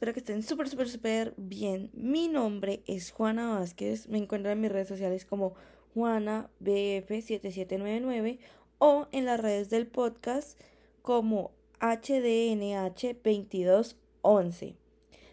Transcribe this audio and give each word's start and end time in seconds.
espero 0.00 0.14
que 0.14 0.20
estén 0.20 0.42
súper, 0.42 0.66
súper, 0.66 0.88
súper 0.88 1.34
bien. 1.36 1.90
Mi 1.92 2.28
nombre 2.28 2.82
es 2.86 3.10
Juana 3.10 3.50
Vázquez. 3.50 4.08
Me 4.08 4.16
encuentran 4.16 4.52
en 4.52 4.62
mis 4.62 4.72
redes 4.72 4.88
sociales 4.88 5.26
como 5.26 5.52
JuanaBF7799 5.94 8.38
o 8.78 9.08
en 9.12 9.26
las 9.26 9.38
redes 9.38 9.68
del 9.68 9.86
podcast 9.86 10.58
como 11.02 11.50
HDNH2211. 11.80 14.74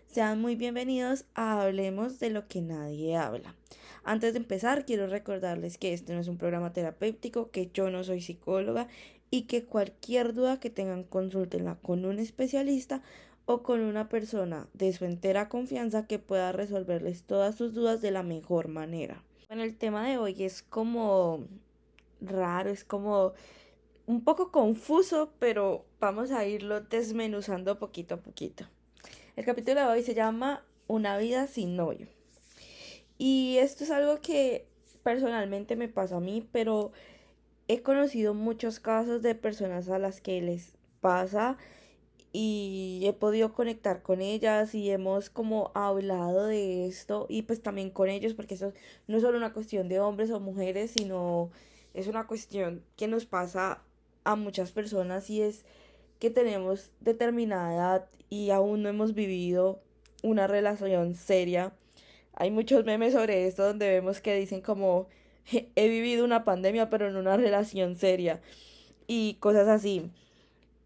Sean 0.06 0.42
muy 0.42 0.58
bienvenidos 0.58 1.24
a 1.34 1.62
Hablemos 1.62 2.20
de 2.20 2.30
lo 2.30 2.50
que 2.50 2.60
nadie 2.60 3.16
habla. 3.16 3.56
Antes 4.04 4.34
de 4.34 4.40
empezar, 4.40 4.86
quiero 4.86 5.08
recordarles 5.08 5.78
que 5.78 5.94
este 5.94 6.14
no 6.14 6.20
es 6.20 6.28
un 6.28 6.38
programa 6.38 6.74
terapéutico, 6.74 7.52
que 7.52 7.72
yo 7.74 7.90
no 7.90 8.04
soy 8.04 8.20
psicóloga 8.20 8.90
y 9.32 9.44
que 9.44 9.64
cualquier 9.64 10.34
duda 10.34 10.60
que 10.60 10.70
tengan 10.70 11.06
consúltenla 11.06 11.76
con 11.76 12.04
un 12.04 12.20
especialista 12.20 13.02
o 13.48 13.64
con 13.64 13.80
una 13.80 14.10
persona 14.10 14.68
de 14.74 14.92
su 14.92 15.06
entera 15.06 15.48
confianza 15.48 16.06
que 16.06 16.20
pueda 16.20 16.52
resolverles 16.52 17.24
todas 17.24 17.56
sus 17.56 17.74
dudas 17.74 18.02
de 18.02 18.12
la 18.12 18.22
mejor 18.22 18.68
manera. 18.68 19.24
Bueno, 19.48 19.64
el 19.64 19.78
tema 19.78 20.06
de 20.06 20.18
hoy 20.18 20.44
es 20.44 20.62
como 20.62 21.48
raro, 22.20 22.70
es 22.70 22.84
como 22.84 23.34
un 24.06 24.22
poco 24.26 24.52
confuso, 24.52 25.32
pero 25.40 25.86
vamos 26.02 26.32
a 26.32 26.46
irlo 26.46 26.82
desmenuzando 26.82 27.80
poquito 27.80 28.16
a 28.16 28.18
poquito. 28.18 28.66
El 29.38 29.46
capítulo 29.46 29.80
de 29.80 29.88
hoy 29.88 30.04
se 30.04 30.14
llama 30.14 30.66
Una 30.88 31.18
vida 31.18 31.48
sin 31.48 31.78
novio. 31.78 32.10
Y 33.18 33.60
esto 33.60 33.86
es 33.86 33.92
algo 33.92 34.20
que 34.20 34.68
personalmente 35.04 35.78
me 35.78 35.88
pasa 35.88 36.18
a 36.18 36.20
mí, 36.20 36.46
pero 36.52 36.92
he 37.70 37.82
conocido 37.82 38.34
muchos 38.34 38.82
casos 38.82 39.22
de 39.22 39.36
personas 39.36 39.88
a 39.88 40.00
las 40.00 40.20
que 40.20 40.42
les 40.42 40.74
pasa 41.00 41.58
y 42.40 43.02
he 43.04 43.14
podido 43.14 43.52
conectar 43.52 44.04
con 44.04 44.22
ellas 44.22 44.76
y 44.76 44.92
hemos 44.92 45.32
como 45.32 45.72
hablado 45.74 46.46
de 46.46 46.86
esto 46.86 47.26
y 47.30 47.42
pues 47.42 47.64
también 47.64 47.90
con 47.90 48.10
ellos 48.10 48.36
porque 48.36 48.54
eso 48.54 48.74
no 49.08 49.18
es 49.18 49.24
solo 49.24 49.40
una 49.40 49.54
cuestión 49.54 49.90
de 49.90 50.00
hombres 50.00 50.30
o 50.30 50.40
mujeres 50.40 50.92
sino 50.92 51.50
es 51.96 52.06
una 52.06 52.28
cuestión 52.28 52.84
que 52.96 53.08
nos 53.08 53.26
pasa 53.26 53.82
a 54.24 54.36
muchas 54.36 54.72
personas 54.72 55.32
y 55.32 55.42
es 55.42 55.66
que 56.20 56.30
tenemos 56.30 56.92
determinada 57.00 57.74
edad 57.74 58.06
y 58.30 58.52
aún 58.52 58.84
no 58.84 58.90
hemos 58.90 59.16
vivido 59.16 59.82
una 60.22 60.46
relación 60.46 61.16
seria. 61.16 61.74
Hay 62.34 62.52
muchos 62.52 62.86
memes 62.86 63.14
sobre 63.14 63.48
esto 63.48 63.66
donde 63.66 63.90
vemos 63.90 64.22
que 64.22 64.36
dicen 64.36 64.62
como 64.62 65.08
he 65.76 65.90
vivido 65.90 66.24
una 66.24 66.46
pandemia 66.46 66.92
pero 66.92 67.08
en 67.08 67.16
una 67.16 67.36
relación 67.36 67.96
seria 67.96 68.42
y 69.08 69.38
cosas 69.40 69.68
así 69.68 70.12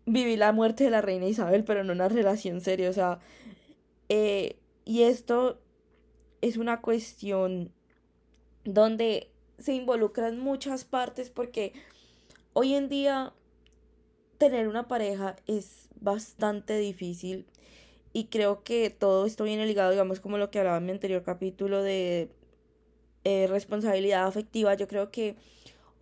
viví 0.05 0.35
la 0.35 0.51
muerte 0.51 0.83
de 0.83 0.89
la 0.89 1.01
reina 1.01 1.27
Isabel, 1.27 1.63
pero 1.63 1.81
en 1.81 1.89
una 1.89 2.09
relación 2.09 2.61
seria, 2.61 2.89
o 2.89 2.93
sea, 2.93 3.19
eh, 4.09 4.57
y 4.85 5.03
esto 5.03 5.59
es 6.41 6.57
una 6.57 6.81
cuestión 6.81 7.71
donde 8.65 9.29
se 9.59 9.73
involucran 9.73 10.39
muchas 10.39 10.85
partes 10.85 11.29
porque 11.29 11.73
hoy 12.53 12.73
en 12.73 12.89
día 12.89 13.33
tener 14.37 14.67
una 14.67 14.87
pareja 14.87 15.35
es 15.47 15.87
bastante 15.99 16.77
difícil 16.77 17.45
y 18.11 18.25
creo 18.25 18.63
que 18.63 18.89
todo 18.89 19.25
esto 19.25 19.43
viene 19.43 19.65
ligado, 19.65 19.91
digamos, 19.91 20.19
como 20.19 20.37
lo 20.37 20.49
que 20.51 20.59
hablaba 20.59 20.77
en 20.77 20.85
mi 20.85 20.91
anterior 20.91 21.23
capítulo 21.23 21.81
de 21.81 22.29
eh, 23.23 23.47
responsabilidad 23.47 24.25
afectiva, 24.25 24.73
yo 24.73 24.87
creo 24.87 25.11
que 25.11 25.35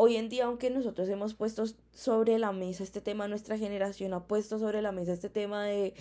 hoy 0.02 0.16
en 0.16 0.30
día, 0.30 0.46
aunque 0.46 0.70
nosotros 0.70 1.10
hemos 1.10 1.34
puesto 1.34 1.66
sobre 1.92 2.40
la 2.40 2.54
mesa 2.54 2.84
este 2.84 3.02
tema, 3.02 3.28
nuestra 3.28 3.58
generación 3.58 4.14
ha 4.14 4.24
puesto 4.24 4.58
sobre 4.58 4.82
la 4.82 4.94
mesa 4.94 5.12
este 5.12 5.30
tema 5.30 5.66
de 5.66 5.94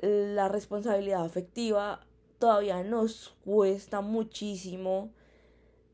la 0.00 0.48
responsabilidad 0.48 1.24
afectiva, 1.24 2.06
todavía 2.38 2.84
nos 2.84 3.34
cuesta 3.44 4.02
muchísimo 4.02 5.10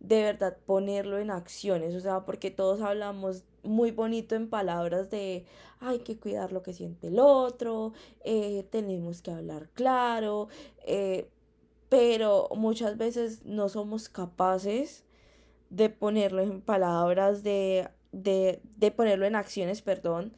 de 0.01 0.23
verdad 0.23 0.59
ponerlo 0.67 1.19
en 1.19 1.31
acciones, 1.31 1.95
o 1.95 2.01
sea, 2.01 2.27
porque 2.27 2.51
todos 2.51 2.83
hablamos 2.83 3.45
muy 3.63 3.91
bonito 3.91 4.35
en 4.35 4.51
palabras 4.51 5.09
de 5.09 5.47
hay 5.81 6.01
que 6.01 6.19
cuidar 6.19 6.53
lo 6.53 6.63
que 6.63 6.75
siente 6.75 7.07
el 7.07 7.19
otro, 7.19 7.95
eh, 8.23 8.67
tenemos 8.71 9.23
que 9.23 9.31
hablar 9.31 9.71
claro, 9.73 10.49
eh, 10.85 11.31
pero 11.89 12.51
muchas 12.55 12.99
veces 12.99 13.47
no 13.47 13.71
somos 13.71 14.11
capaces 14.11 15.05
de 15.71 15.89
ponerlo 15.89 16.43
en 16.43 16.61
palabras, 16.61 17.43
de, 17.43 17.89
de, 18.13 18.61
de 18.77 18.91
ponerlo 18.91 19.27
en 19.27 19.37
acciones, 19.37 19.83
perdón, 19.83 20.35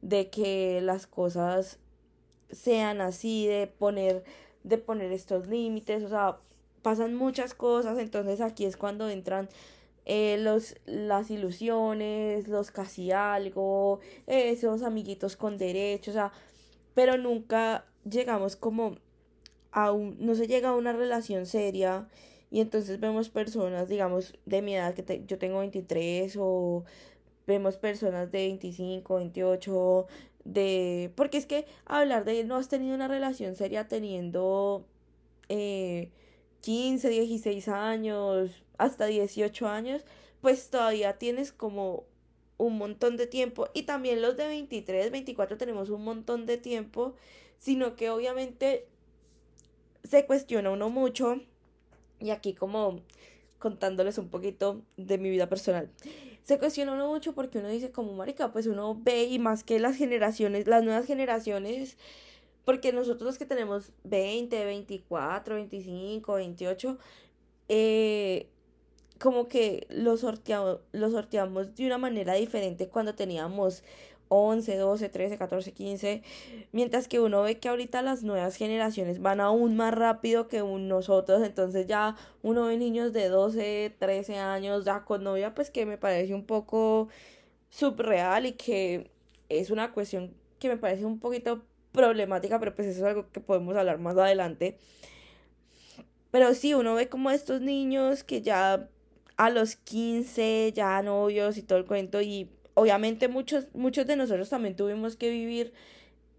de 0.00 0.30
que 0.30 0.80
las 0.80 1.06
cosas 1.06 1.78
sean 2.50 3.00
así, 3.00 3.46
de 3.46 3.66
poner, 3.66 4.24
de 4.62 4.78
poner 4.78 5.12
estos 5.12 5.48
límites, 5.48 6.04
o 6.04 6.08
sea, 6.08 6.38
pasan 6.82 7.14
muchas 7.14 7.54
cosas, 7.54 7.98
entonces 7.98 8.40
aquí 8.40 8.64
es 8.64 8.76
cuando 8.76 9.10
entran 9.10 9.48
eh, 10.04 10.38
los, 10.38 10.76
las 10.86 11.30
ilusiones, 11.32 12.46
los 12.46 12.70
casi 12.70 13.10
algo, 13.10 13.98
esos 14.28 14.82
amiguitos 14.82 15.36
con 15.36 15.58
derechos, 15.58 16.14
o 16.14 16.18
sea, 16.18 16.32
pero 16.94 17.16
nunca 17.16 17.84
llegamos 18.08 18.54
como 18.54 18.98
a 19.72 19.90
un, 19.90 20.16
no 20.20 20.36
se 20.36 20.46
llega 20.46 20.70
a 20.70 20.76
una 20.76 20.92
relación 20.92 21.44
seria 21.44 22.06
y 22.56 22.60
entonces 22.60 22.98
vemos 23.00 23.28
personas, 23.28 23.86
digamos, 23.86 24.32
de 24.46 24.62
mi 24.62 24.76
edad, 24.76 24.94
que 24.94 25.22
yo 25.26 25.36
tengo 25.36 25.58
23 25.58 26.36
o 26.38 26.86
vemos 27.46 27.76
personas 27.76 28.32
de 28.32 28.46
25, 28.46 29.14
28, 29.14 30.06
de... 30.44 31.12
Porque 31.16 31.36
es 31.36 31.44
que 31.44 31.66
hablar 31.84 32.24
de 32.24 32.44
no 32.44 32.56
has 32.56 32.70
tenido 32.70 32.94
una 32.94 33.08
relación 33.08 33.56
seria 33.56 33.88
teniendo 33.88 34.86
eh, 35.50 36.12
15, 36.62 37.10
16 37.10 37.68
años, 37.68 38.64
hasta 38.78 39.04
18 39.04 39.68
años, 39.68 40.06
pues 40.40 40.70
todavía 40.70 41.18
tienes 41.18 41.52
como 41.52 42.04
un 42.56 42.78
montón 42.78 43.18
de 43.18 43.26
tiempo. 43.26 43.68
Y 43.74 43.82
también 43.82 44.22
los 44.22 44.38
de 44.38 44.46
23, 44.46 45.10
24 45.10 45.58
tenemos 45.58 45.90
un 45.90 46.04
montón 46.04 46.46
de 46.46 46.56
tiempo, 46.56 47.16
sino 47.58 47.96
que 47.96 48.08
obviamente 48.08 48.88
se 50.04 50.24
cuestiona 50.24 50.70
uno 50.70 50.88
mucho 50.88 51.42
y 52.20 52.30
aquí 52.30 52.54
como 52.54 53.00
contándoles 53.58 54.18
un 54.18 54.28
poquito 54.28 54.82
de 54.96 55.18
mi 55.18 55.30
vida 55.30 55.48
personal. 55.48 55.90
Se 56.44 56.58
cuestiona 56.58 56.92
uno 56.92 57.08
mucho 57.08 57.34
porque 57.34 57.58
uno 57.58 57.68
dice 57.68 57.90
como 57.90 58.12
marica, 58.12 58.52
pues 58.52 58.66
uno 58.66 58.96
ve 59.02 59.24
y 59.24 59.38
más 59.38 59.64
que 59.64 59.80
las 59.80 59.96
generaciones, 59.96 60.66
las 60.66 60.84
nuevas 60.84 61.06
generaciones, 61.06 61.96
porque 62.64 62.92
nosotros 62.92 63.22
los 63.22 63.38
que 63.38 63.46
tenemos 63.46 63.92
20, 64.04 64.64
24, 64.64 65.54
25, 65.56 66.34
28, 66.34 66.98
eh, 67.68 68.48
como 69.18 69.48
que 69.48 69.86
lo 69.90 70.16
sorteamos, 70.16 70.80
sorteamos 70.92 71.74
de 71.74 71.86
una 71.86 71.98
manera 71.98 72.34
diferente 72.34 72.88
cuando 72.88 73.14
teníamos 73.14 73.82
11, 74.28 74.76
12, 74.76 75.08
13, 75.08 75.38
14, 75.38 75.72
15, 75.72 76.22
mientras 76.72 77.08
que 77.08 77.20
uno 77.20 77.42
ve 77.42 77.58
que 77.58 77.68
ahorita 77.68 78.02
las 78.02 78.22
nuevas 78.22 78.56
generaciones 78.56 79.20
van 79.20 79.40
aún 79.40 79.76
más 79.76 79.94
rápido 79.94 80.48
que 80.48 80.60
nosotros, 80.60 81.42
entonces 81.44 81.86
ya 81.86 82.16
uno 82.42 82.66
ve 82.66 82.76
niños 82.76 83.12
de 83.12 83.28
12, 83.28 83.94
13 83.98 84.38
años 84.38 84.84
ya 84.84 85.04
con 85.04 85.24
novia, 85.24 85.54
pues 85.54 85.70
que 85.70 85.86
me 85.86 85.98
parece 85.98 86.34
un 86.34 86.44
poco 86.44 87.08
subreal 87.70 88.46
y 88.46 88.52
que 88.52 89.10
es 89.48 89.70
una 89.70 89.92
cuestión 89.92 90.34
que 90.58 90.68
me 90.68 90.76
parece 90.76 91.04
un 91.04 91.20
poquito 91.20 91.62
problemática, 91.92 92.58
pero 92.58 92.74
pues 92.74 92.88
eso 92.88 93.00
es 93.00 93.04
algo 93.04 93.30
que 93.30 93.40
podemos 93.40 93.76
hablar 93.76 93.98
más 93.98 94.16
adelante. 94.16 94.78
Pero 96.30 96.54
sí, 96.54 96.74
uno 96.74 96.94
ve 96.94 97.08
como 97.08 97.30
estos 97.30 97.60
niños 97.60 98.24
que 98.24 98.42
ya 98.42 98.88
a 99.36 99.50
los 99.50 99.76
15 99.76 100.72
ya 100.74 101.02
novios 101.02 101.56
y 101.56 101.62
todo 101.62 101.78
el 101.78 101.84
cuento 101.84 102.20
y 102.20 102.50
obviamente 102.76 103.28
muchos, 103.28 103.74
muchos 103.74 104.06
de 104.06 104.16
nosotros 104.16 104.50
también 104.50 104.76
tuvimos 104.76 105.16
que 105.16 105.30
vivir 105.30 105.72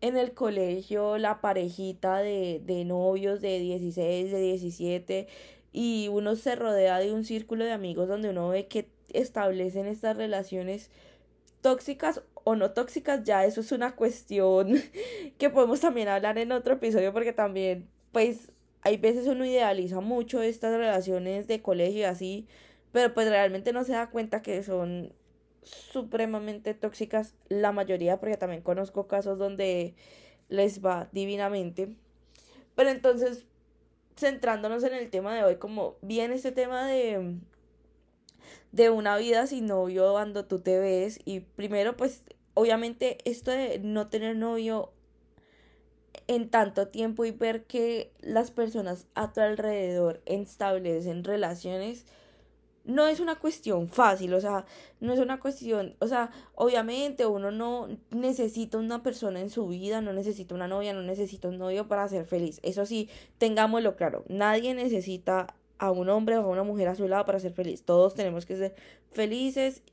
en 0.02 0.16
el 0.18 0.34
colegio 0.34 1.18
la 1.18 1.42
parejita 1.42 2.20
de, 2.20 2.62
de 2.64 2.86
novios 2.86 3.42
de 3.42 3.60
16, 3.60 4.32
de 4.32 4.40
17 4.40 5.28
y 5.74 6.08
uno 6.12 6.36
se 6.36 6.56
rodea 6.56 7.00
de 7.00 7.12
un 7.12 7.26
círculo 7.26 7.66
de 7.66 7.72
amigos 7.72 8.08
donde 8.08 8.30
uno 8.30 8.50
ve 8.50 8.68
que 8.68 8.88
establecen 9.14 9.88
estas 9.88 10.16
relaciones 10.16 10.92
tóxicas 11.62 12.22
o 12.44 12.56
no 12.56 12.72
tóxicas, 12.72 13.24
ya 13.24 13.44
eso 13.44 13.62
es 13.62 13.72
una 13.72 13.96
cuestión 13.96 14.76
que 15.40 15.50
podemos 15.50 15.80
también 15.80 16.08
hablar 16.08 16.38
en 16.38 16.52
otro 16.52 16.76
episodio 16.76 17.12
porque 17.14 17.34
también 17.34 17.90
pues 18.12 18.52
hay 18.84 18.98
veces 18.98 19.26
uno 19.26 19.44
idealiza 19.44 20.02
mucho 20.02 20.44
estas 20.44 20.78
relaciones 20.78 21.48
de 21.48 21.64
colegio 21.64 22.02
y 22.02 22.04
así, 22.04 22.48
pero 22.92 23.14
pues 23.16 23.28
realmente 23.28 23.74
no 23.74 23.84
se 23.84 23.94
da 23.94 24.12
cuenta 24.12 24.44
que 24.44 24.62
son 24.62 25.12
supremamente 25.68 26.74
tóxicas, 26.74 27.34
la 27.50 27.72
mayoría, 27.72 28.20
porque 28.20 28.38
también 28.38 28.62
conozco 28.62 29.08
casos 29.08 29.38
donde 29.38 29.96
les 30.50 30.84
va 30.84 31.10
divinamente. 31.12 31.96
Pero 32.76 32.90
entonces, 32.90 33.46
centrándonos 34.16 34.84
en 34.84 34.94
el 34.94 35.10
tema 35.10 35.36
de 35.36 35.44
hoy, 35.44 35.56
como 35.58 35.96
bien 36.02 36.32
este 36.32 36.52
tema 36.52 36.88
de, 36.88 37.36
de 38.72 38.90
una 38.90 39.18
vida 39.18 39.48
sin 39.48 39.66
novio 39.66 40.12
cuando 40.12 40.46
tú 40.46 40.60
te 40.60 40.80
ves, 40.80 41.20
y 41.26 41.42
primero, 41.42 41.98
pues, 41.98 42.24
obviamente, 42.54 43.18
esto 43.26 43.52
de 43.52 43.80
no 43.80 44.08
tener 44.08 44.36
novio 44.36 44.92
en 46.28 46.50
tanto 46.50 46.88
tiempo 46.88 47.26
y 47.26 47.32
ver 47.32 47.64
que 47.66 48.12
las 48.22 48.52
personas 48.52 49.08
a 49.16 49.32
tu 49.32 49.42
alrededor 49.42 50.22
establecen 50.26 51.24
relaciones 51.24 52.06
no 52.88 53.08
es 53.08 53.20
una 53.20 53.36
cuestión 53.36 53.90
fácil, 53.90 54.34
o 54.34 54.42
sea, 54.42 54.66
no 55.02 55.14
es 55.14 55.20
una 55.20 55.40
cuestión, 55.40 55.96
o 56.00 56.08
sea, 56.08 56.32
obviamente 56.56 57.26
uno 57.26 57.52
no 57.52 57.90
necesita 58.12 58.78
una 58.78 59.04
persona 59.04 59.42
en 59.42 59.50
su 59.50 59.68
vida, 59.68 60.02
no 60.02 60.14
necesita 60.14 60.56
una 60.56 60.68
novia, 60.68 60.94
no 60.94 61.04
necesita 61.04 61.50
un 61.50 61.60
novio 61.60 61.88
para 61.88 62.08
ser 62.08 62.26
feliz. 62.26 62.60
Eso 62.64 62.86
sí, 62.86 63.10
tengámoslo 63.38 63.96
claro, 63.96 64.24
nadie 64.30 64.74
necesita 64.74 65.54
a 65.78 65.92
un 65.92 66.10
hombre 66.10 66.38
o 66.38 66.42
a 66.42 66.48
una 66.48 66.64
mujer 66.64 66.88
a 66.88 66.96
su 66.96 67.08
lado 67.08 67.26
para 67.26 67.40
ser 67.40 67.52
feliz. 67.52 67.84
Todos 67.84 68.16
tenemos 68.16 68.46
que 68.46 68.56
ser 68.56 68.76
felices 69.12 69.84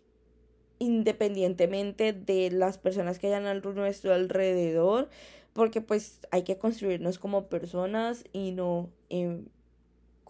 independientemente 0.78 2.12
de 2.12 2.50
las 2.50 2.78
personas 2.78 3.18
que 3.18 3.26
hayan 3.26 3.46
a 3.46 3.54
nuestro 3.54 4.14
alrededor, 4.14 5.08
porque 5.52 5.80
pues 5.80 6.20
hay 6.30 6.42
que 6.42 6.58
construirnos 6.58 7.18
como 7.18 7.46
personas 7.48 8.24
y 8.32 8.52
no 8.52 8.90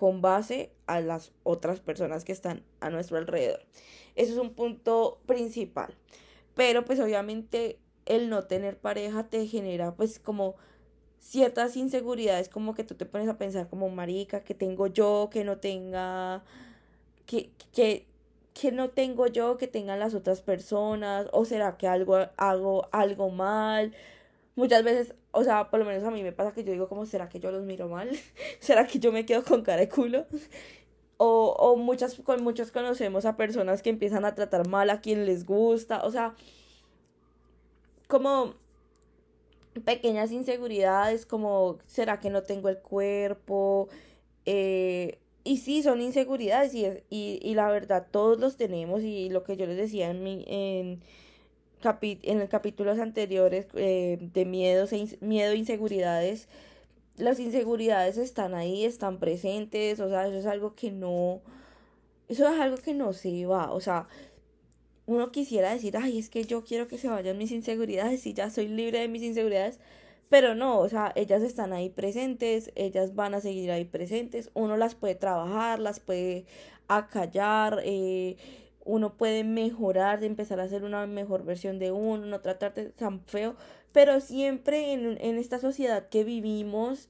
con 0.04 0.20
base 0.20 0.70
a 0.86 1.00
las 1.00 1.32
otras 1.44 1.80
personas 1.80 2.26
que 2.26 2.32
están 2.32 2.62
a 2.80 2.90
nuestro 2.90 3.16
alrededor. 3.16 3.60
Eso 4.16 4.34
es 4.34 4.38
un 4.38 4.52
punto 4.52 5.18
principal. 5.24 5.94
Pero 6.54 6.84
pues 6.84 7.00
obviamente 7.00 7.78
el 8.04 8.28
no 8.28 8.42
tener 8.42 8.76
pareja 8.76 9.30
te 9.30 9.46
genera 9.46 9.94
pues 9.94 10.18
como 10.18 10.56
ciertas 11.20 11.74
inseguridades 11.78 12.50
como 12.50 12.74
que 12.74 12.84
tú 12.84 12.96
te 12.96 13.06
pones 13.06 13.28
a 13.28 13.38
pensar 13.38 13.66
como 13.70 13.88
marica 13.88 14.44
que 14.44 14.52
tengo 14.52 14.88
yo 14.88 15.30
que 15.32 15.42
no 15.42 15.56
tenga 15.56 16.44
que 17.24 17.50
que 17.72 18.06
que 18.52 18.72
no 18.72 18.90
tengo 18.90 19.26
yo 19.28 19.56
que 19.56 19.68
tengan 19.68 20.00
las 20.00 20.12
otras 20.12 20.42
personas 20.42 21.28
o 21.32 21.46
será 21.46 21.78
que 21.78 21.88
algo 21.88 22.18
hago 22.36 22.88
algo 22.92 23.30
mal 23.30 23.94
muchas 24.54 24.84
veces 24.84 25.14
o 25.34 25.44
sea, 25.44 25.70
por 25.70 25.80
lo 25.80 25.86
menos 25.86 26.04
a 26.04 26.10
mí 26.10 26.22
me 26.22 26.32
pasa 26.32 26.52
que 26.52 26.64
yo 26.64 26.72
digo 26.72 26.88
como, 26.88 27.06
¿será 27.06 27.28
que 27.28 27.40
yo 27.40 27.50
los 27.50 27.64
miro 27.64 27.88
mal? 27.88 28.10
¿Será 28.60 28.86
que 28.86 28.98
yo 28.98 29.12
me 29.12 29.26
quedo 29.26 29.44
con 29.44 29.62
cara 29.62 29.80
de 29.80 29.88
culo? 29.88 30.26
O, 31.16 31.54
o 31.56 31.76
muchas, 31.76 32.16
con 32.16 32.42
muchos 32.42 32.72
conocemos 32.72 33.24
a 33.24 33.36
personas 33.36 33.82
que 33.82 33.90
empiezan 33.90 34.24
a 34.24 34.34
tratar 34.34 34.66
mal 34.66 34.90
a 34.90 35.00
quien 35.00 35.26
les 35.26 35.46
gusta. 35.46 36.04
O 36.04 36.10
sea, 36.10 36.34
como 38.08 38.54
pequeñas 39.84 40.32
inseguridades 40.32 41.24
como, 41.24 41.78
¿será 41.86 42.18
que 42.18 42.30
no 42.30 42.42
tengo 42.42 42.68
el 42.68 42.78
cuerpo? 42.78 43.88
Eh, 44.44 45.20
y 45.44 45.58
sí, 45.58 45.84
son 45.84 46.00
inseguridades 46.02 46.74
y, 46.74 46.84
y, 47.10 47.38
y 47.42 47.54
la 47.54 47.68
verdad 47.68 48.08
todos 48.10 48.40
los 48.40 48.56
tenemos 48.56 49.02
y 49.02 49.30
lo 49.30 49.44
que 49.44 49.56
yo 49.56 49.66
les 49.66 49.76
decía 49.76 50.10
en 50.10 50.24
mi... 50.24 50.44
En, 50.48 51.00
en 52.00 52.38
los 52.38 52.48
capítulos 52.48 52.98
anteriores 52.98 53.66
eh, 53.74 54.18
de 54.20 54.44
miedos 54.44 54.92
e 54.92 55.18
miedo 55.20 55.52
e 55.52 55.56
inseguridades, 55.56 56.48
las 57.16 57.38
inseguridades 57.38 58.16
están 58.18 58.54
ahí, 58.54 58.84
están 58.84 59.18
presentes, 59.18 60.00
o 60.00 60.08
sea, 60.08 60.26
eso 60.26 60.38
es 60.38 60.46
algo 60.46 60.74
que 60.74 60.90
no, 60.90 61.42
eso 62.28 62.48
es 62.48 62.60
algo 62.60 62.76
que 62.76 62.94
no 62.94 63.12
se 63.12 63.46
va, 63.46 63.72
o 63.72 63.80
sea, 63.80 64.08
uno 65.06 65.30
quisiera 65.30 65.72
decir, 65.72 65.96
ay, 65.96 66.18
es 66.18 66.30
que 66.30 66.44
yo 66.44 66.64
quiero 66.64 66.88
que 66.88 66.98
se 66.98 67.08
vayan 67.08 67.38
mis 67.38 67.52
inseguridades 67.52 68.26
y 68.26 68.32
ya 68.32 68.50
soy 68.50 68.68
libre 68.68 69.00
de 69.00 69.08
mis 69.08 69.22
inseguridades, 69.22 69.78
pero 70.28 70.54
no, 70.54 70.78
o 70.80 70.88
sea, 70.88 71.12
ellas 71.14 71.42
están 71.42 71.72
ahí 71.72 71.90
presentes, 71.90 72.72
ellas 72.74 73.14
van 73.14 73.34
a 73.34 73.40
seguir 73.40 73.70
ahí 73.70 73.84
presentes, 73.84 74.50
uno 74.54 74.76
las 74.76 74.94
puede 74.94 75.14
trabajar, 75.14 75.78
las 75.78 76.00
puede 76.00 76.46
acallar, 76.88 77.80
eh, 77.84 78.36
uno 78.84 79.14
puede 79.16 79.44
mejorar, 79.44 80.20
de 80.20 80.26
empezar 80.26 80.60
a 80.60 80.68
ser 80.68 80.84
una 80.84 81.06
mejor 81.06 81.44
versión 81.44 81.78
de 81.78 81.92
uno, 81.92 82.26
no 82.26 82.40
tratarte 82.40 82.90
tan 82.90 83.20
feo, 83.24 83.56
pero 83.92 84.20
siempre 84.20 84.92
en, 84.92 85.18
en 85.20 85.38
esta 85.38 85.58
sociedad 85.58 86.08
que 86.08 86.24
vivimos, 86.24 87.08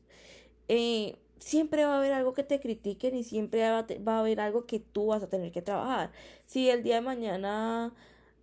eh, 0.69 1.17
siempre 1.45 1.85
va 1.85 1.95
a 1.95 1.99
haber 1.99 2.13
algo 2.13 2.33
que 2.33 2.43
te 2.43 2.61
critiquen 2.61 3.15
y 3.15 3.25
siempre 3.25 3.61
va, 3.69 3.87
a 4.07 4.19
haber 4.19 4.41
algo 4.41 4.67
que 4.67 4.81
tú 4.81 5.07
vas 5.09 5.23
a 5.23 5.29
tener 5.29 5.53
que 5.53 5.63
trabajar. 5.63 6.11
Si 6.47 6.71
el 6.71 6.83
día 6.83 6.97
de 6.97 7.01
mañana 7.03 7.93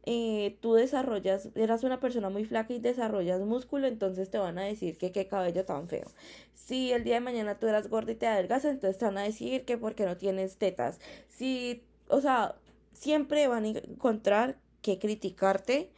eh, 0.06 0.58
tú 0.62 0.74
desarrollas, 0.74 1.50
eras 1.56 1.84
una 1.84 2.00
persona 2.00 2.30
muy 2.30 2.46
flaca 2.46 2.74
y 2.74 2.80
desarrollas 2.80 3.42
músculo, 3.42 3.88
entonces 3.88 4.30
te 4.30 4.38
van 4.38 4.58
a 4.60 4.64
decir 4.64 4.98
que 4.98 5.12
qué 5.12 5.28
cabello 5.28 5.66
tan 5.66 5.88
feo. 5.90 6.12
Si 6.54 6.92
el 6.92 7.04
día 7.04 7.16
de 7.16 7.22
mañana 7.22 7.58
tú 7.60 7.68
eras 7.68 7.90
gorda 7.90 8.12
y 8.12 8.16
te 8.16 8.28
adelgazas, 8.28 8.74
entonces 8.74 9.00
te 9.00 9.06
van 9.06 9.18
a 9.18 9.24
decir 9.24 9.66
que 9.66 9.78
porque 9.78 10.06
no 10.06 10.18
tienes 10.18 10.58
tetas. 10.58 11.00
Si, 11.28 11.84
o 12.08 12.22
sea, 12.22 12.56
siempre 12.94 13.48
van 13.48 13.66
a 13.66 13.70
encontrar 13.70 14.60
que 14.82 15.00
criticarte. 15.00 15.92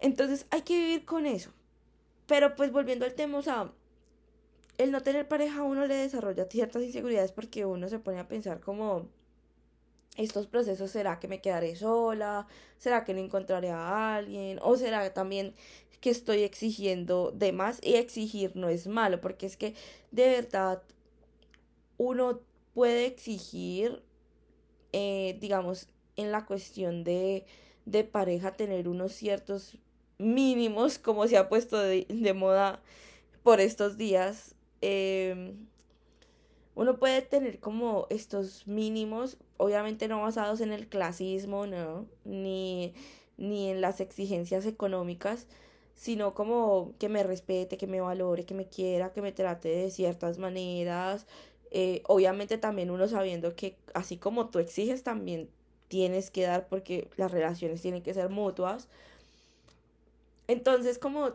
Entonces 0.00 0.46
hay 0.50 0.62
que 0.62 0.78
vivir 0.78 1.04
con 1.04 1.26
eso. 1.26 1.50
Pero 2.26 2.54
pues 2.56 2.72
volviendo 2.72 3.04
al 3.04 3.14
tema, 3.14 3.38
o 3.38 3.42
sea, 3.42 3.72
el 4.78 4.90
no 4.90 5.02
tener 5.02 5.28
pareja 5.28 5.60
a 5.60 5.64
uno 5.64 5.86
le 5.86 5.94
desarrolla 5.94 6.46
ciertas 6.46 6.82
inseguridades 6.82 7.32
porque 7.32 7.64
uno 7.66 7.88
se 7.88 7.98
pone 7.98 8.18
a 8.18 8.28
pensar 8.28 8.60
como 8.60 9.08
estos 10.16 10.46
procesos, 10.46 10.90
¿será 10.90 11.18
que 11.18 11.28
me 11.28 11.40
quedaré 11.40 11.74
sola? 11.76 12.46
¿Será 12.78 13.04
que 13.04 13.14
no 13.14 13.20
encontraré 13.20 13.70
a 13.70 14.16
alguien? 14.16 14.58
¿O 14.62 14.76
será 14.76 15.12
también 15.14 15.54
que 16.00 16.10
estoy 16.10 16.42
exigiendo 16.42 17.30
de 17.32 17.52
más? 17.52 17.78
Y 17.82 17.94
exigir 17.94 18.56
no 18.56 18.68
es 18.68 18.86
malo, 18.86 19.20
porque 19.20 19.46
es 19.46 19.56
que 19.56 19.74
de 20.10 20.28
verdad 20.28 20.82
uno 21.96 22.40
puede 22.74 23.06
exigir 23.06 24.02
eh, 24.92 25.38
digamos, 25.40 25.88
en 26.16 26.32
la 26.32 26.46
cuestión 26.46 27.04
de, 27.04 27.46
de 27.86 28.04
pareja, 28.04 28.52
tener 28.52 28.88
unos 28.88 29.12
ciertos 29.12 29.78
mínimos, 30.18 30.98
como 30.98 31.26
se 31.26 31.36
ha 31.36 31.48
puesto 31.48 31.78
de, 31.78 32.34
moda 32.34 32.80
por 33.42 33.60
estos 33.60 33.96
días. 33.96 34.54
Em, 34.80 35.66
uno 36.74 36.98
puede 36.98 37.22
tener 37.22 37.60
como 37.60 38.06
estos 38.10 38.66
mínimos, 38.66 39.36
obviamente 39.58 40.08
no 40.08 40.22
basados 40.22 40.60
en 40.60 40.72
el 40.72 40.88
clasismo, 40.88 41.66
¿no? 41.66 42.06
Ni, 42.24 42.94
ni 43.36 43.68
en 43.70 43.80
las 43.80 44.00
exigencias 44.00 44.66
económicas, 44.66 45.46
sino 45.94 46.34
como 46.34 46.94
que 46.98 47.08
me 47.08 47.22
respete, 47.22 47.76
que 47.76 47.86
me 47.86 48.00
valore, 48.00 48.44
que 48.46 48.54
me 48.54 48.68
quiera, 48.68 49.12
que 49.12 49.22
me 49.22 49.32
trate 49.32 49.68
de 49.68 49.90
ciertas 49.90 50.38
maneras, 50.38 51.26
eh, 51.74 52.02
obviamente 52.06 52.58
también 52.58 52.90
uno 52.90 53.08
sabiendo 53.08 53.56
que 53.56 53.76
así 53.94 54.18
como 54.18 54.50
tú 54.50 54.58
exiges, 54.58 55.02
también 55.02 55.48
tienes 55.88 56.30
que 56.30 56.42
dar 56.42 56.68
porque 56.68 57.08
las 57.16 57.30
relaciones 57.30 57.80
tienen 57.80 58.02
que 58.02 58.12
ser 58.12 58.28
mutuas. 58.28 58.88
Entonces, 60.48 60.98
como 60.98 61.32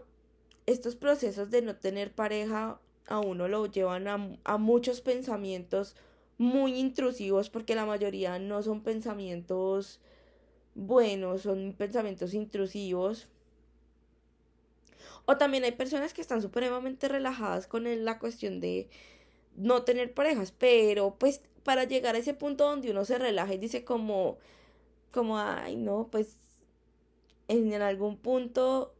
estos 0.67 0.95
procesos 0.95 1.49
de 1.49 1.63
no 1.63 1.75
tener 1.75 2.11
pareja 2.13 2.79
a 3.07 3.19
uno 3.19 3.47
lo 3.47 3.65
llevan 3.65 4.07
a, 4.07 4.37
a 4.43 4.57
muchos 4.57 5.01
pensamientos 5.01 5.95
muy 6.37 6.77
intrusivos 6.77 7.49
porque 7.49 7.73
la 7.73 7.85
mayoría 7.85 8.37
no 8.37 8.61
son 8.61 8.83
pensamientos 8.83 9.99
buenos, 10.75 11.41
son 11.41 11.73
pensamientos 11.75 12.35
intrusivos. 12.35 13.27
O 15.25 15.35
también 15.37 15.63
hay 15.63 15.71
personas 15.71 16.13
que 16.13 16.21
están 16.21 16.43
supremamente 16.43 17.07
relajadas 17.07 17.65
con 17.65 17.85
la 18.05 18.19
cuestión 18.19 18.59
de 18.59 18.87
no 19.57 19.83
tener 19.83 20.13
parejas, 20.13 20.53
pero 20.57 21.15
pues 21.19 21.41
para 21.63 21.83
llegar 21.83 22.15
a 22.15 22.19
ese 22.19 22.33
punto 22.33 22.63
donde 22.65 22.91
uno 22.91 23.03
se 23.03 23.17
relaja 23.17 23.53
y 23.53 23.57
dice 23.57 23.83
como, 23.83 24.37
como, 25.11 25.37
ay, 25.39 25.75
no, 25.75 26.07
pues 26.11 26.37
en 27.49 27.73
algún 27.81 28.17
punto 28.17 28.93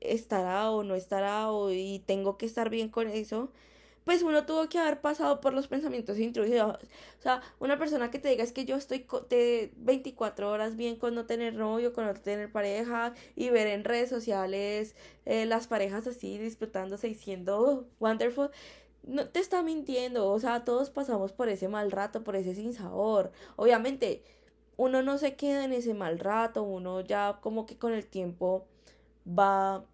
estará 0.00 0.70
o 0.70 0.82
no 0.82 0.94
estará 0.94 1.50
o 1.50 1.70
y 1.70 2.02
tengo 2.06 2.38
que 2.38 2.46
estar 2.46 2.70
bien 2.70 2.88
con 2.88 3.08
eso, 3.08 3.52
pues 4.04 4.22
uno 4.22 4.46
tuvo 4.46 4.68
que 4.68 4.78
haber 4.78 5.00
pasado 5.00 5.40
por 5.40 5.52
los 5.52 5.68
pensamientos 5.68 6.18
intrusivos. 6.18 6.76
O 7.18 7.22
sea, 7.22 7.42
una 7.60 7.78
persona 7.78 8.10
que 8.10 8.18
te 8.18 8.28
diga 8.28 8.42
es 8.42 8.52
que 8.52 8.64
yo 8.64 8.76
estoy 8.76 9.06
de 9.28 9.72
24 9.76 10.50
horas 10.50 10.76
bien 10.76 10.96
con 10.96 11.14
no 11.14 11.26
tener 11.26 11.54
novio, 11.54 11.92
con 11.92 12.06
no 12.06 12.14
tener 12.14 12.50
pareja 12.50 13.14
y 13.36 13.50
ver 13.50 13.66
en 13.68 13.84
redes 13.84 14.08
sociales 14.08 14.96
eh, 15.26 15.46
las 15.46 15.66
parejas 15.68 16.06
así 16.06 16.38
disfrutándose 16.38 17.08
y 17.08 17.14
siendo 17.14 17.86
wonderful 18.00 18.50
no 19.04 19.28
te 19.28 19.40
está 19.40 19.62
mintiendo, 19.62 20.28
o 20.28 20.38
sea, 20.38 20.64
todos 20.64 20.90
pasamos 20.90 21.32
por 21.32 21.48
ese 21.48 21.68
mal 21.68 21.90
rato, 21.90 22.22
por 22.24 22.36
ese 22.36 22.54
sinsabor. 22.54 23.32
Obviamente, 23.56 24.22
uno 24.76 25.02
no 25.02 25.18
se 25.18 25.36
queda 25.36 25.64
en 25.64 25.72
ese 25.72 25.94
mal 25.94 26.18
rato, 26.18 26.62
uno 26.62 27.00
ya 27.00 27.38
como 27.42 27.66
que 27.66 27.76
con 27.78 27.92
el 27.92 28.06
tiempo 28.06 28.66
va 29.26 29.84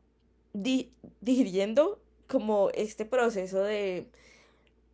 digiriendo 1.21 2.01
como 2.29 2.71
este 2.71 3.05
proceso 3.05 3.63
de, 3.63 4.09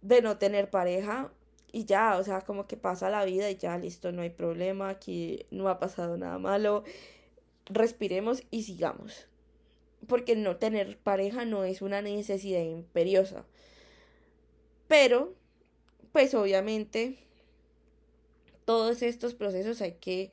de 0.03 0.23
no 0.23 0.39
tener 0.39 0.71
pareja 0.71 1.31
y 1.73 1.87
ya, 1.87 2.19
o 2.19 2.25
sea, 2.25 2.43
como 2.43 2.67
que 2.67 2.77
pasa 2.77 3.09
la 3.11 3.25
vida 3.25 3.51
y 3.51 3.57
ya, 3.57 3.79
listo, 3.79 4.13
no 4.13 4.23
hay 4.23 4.31
problema, 4.31 4.91
aquí 4.91 5.47
no 5.51 5.69
ha 5.69 5.79
pasado 5.79 6.19
nada 6.19 6.39
malo, 6.39 6.85
respiremos 7.67 8.43
y 8.51 8.65
sigamos. 8.65 9.27
Porque 10.07 10.37
no 10.37 10.57
tener 10.57 10.99
pareja 10.99 11.45
no 11.45 11.65
es 11.65 11.81
una 11.81 12.03
necesidad 12.03 12.61
imperiosa. 12.61 13.47
Pero, 14.93 15.33
pues 16.13 16.35
obviamente, 16.35 17.17
todos 18.67 19.01
estos 19.01 19.33
procesos 19.33 19.81
hay 19.81 19.93
que 19.93 20.33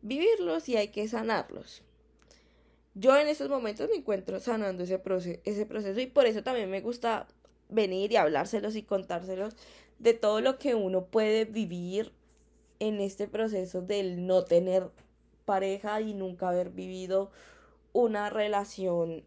vivirlos 0.00 0.70
y 0.70 0.78
hay 0.78 0.88
que 0.88 1.06
sanarlos. 1.06 1.82
yo 2.94 3.14
en 3.14 3.28
estos 3.28 3.50
momentos 3.50 3.90
me 3.90 3.96
encuentro 3.96 4.40
sanando 4.40 4.84
ese, 4.84 4.98
proceso, 4.98 6.00
y 6.00 6.06
por 6.06 6.24
eso 6.24 6.42
también 6.42 6.70
me 6.70 6.80
gusta 6.80 7.28
venir 7.68 8.10
y 8.12 8.16
hablárselos 8.16 8.74
y 8.74 8.84
contárselos 8.84 9.54
de 9.98 10.14
todo 10.14 10.40
lo 10.40 10.58
que 10.58 10.74
uno 10.74 11.04
puede 11.04 11.44
vivir 11.44 12.14
en 12.78 13.00
este 13.00 13.28
proceso 13.28 13.82
del 13.82 14.26
no 14.26 14.44
tener 14.44 14.88
pareja 15.44 16.00
y 16.00 16.14
nunca 16.14 16.48
haber 16.48 16.70
vivido 16.70 17.30
una 17.92 18.30
relación 18.30 19.24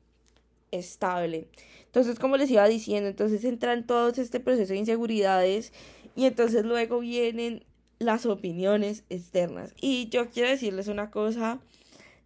estable. 0.73 1.47
Entonces, 1.85 2.19
como 2.19 2.37
les 2.37 2.49
iba 2.49 2.67
diciendo, 2.67 3.09
entonces 3.09 3.43
entran 3.45 3.85
todos 3.85 4.17
este 4.17 4.39
proceso 4.39 4.73
de 4.73 4.79
inseguridades 4.79 5.73
y 6.15 6.25
entonces 6.25 6.65
luego 6.65 6.99
vienen 6.99 7.63
las 7.99 8.25
opiniones 8.25 9.03
externas. 9.09 9.73
Y 9.79 10.09
yo 10.09 10.29
quiero 10.29 10.49
decirles 10.49 10.87
una 10.87 11.11
cosa 11.11 11.59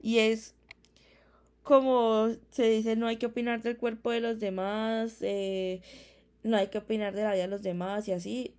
y 0.01 0.20
es 0.20 0.56
como 1.63 2.30
se 2.50 2.70
dice, 2.70 2.96
no 2.96 3.08
hay 3.08 3.18
que 3.18 3.25
opinar 3.25 3.62
del 3.62 3.75
cuerpo 3.75 4.12
de 4.12 4.22
los 4.22 4.39
demás, 4.39 5.18
eh, 5.20 5.82
no 6.44 6.56
hay 6.56 6.68
que 6.68 6.77
opinar 6.77 7.13
de 7.13 7.24
la 7.24 7.34
vida 7.34 7.42
de 7.42 7.50
los 7.50 7.62
demás 7.62 8.08
y 8.08 8.13
así. 8.13 8.54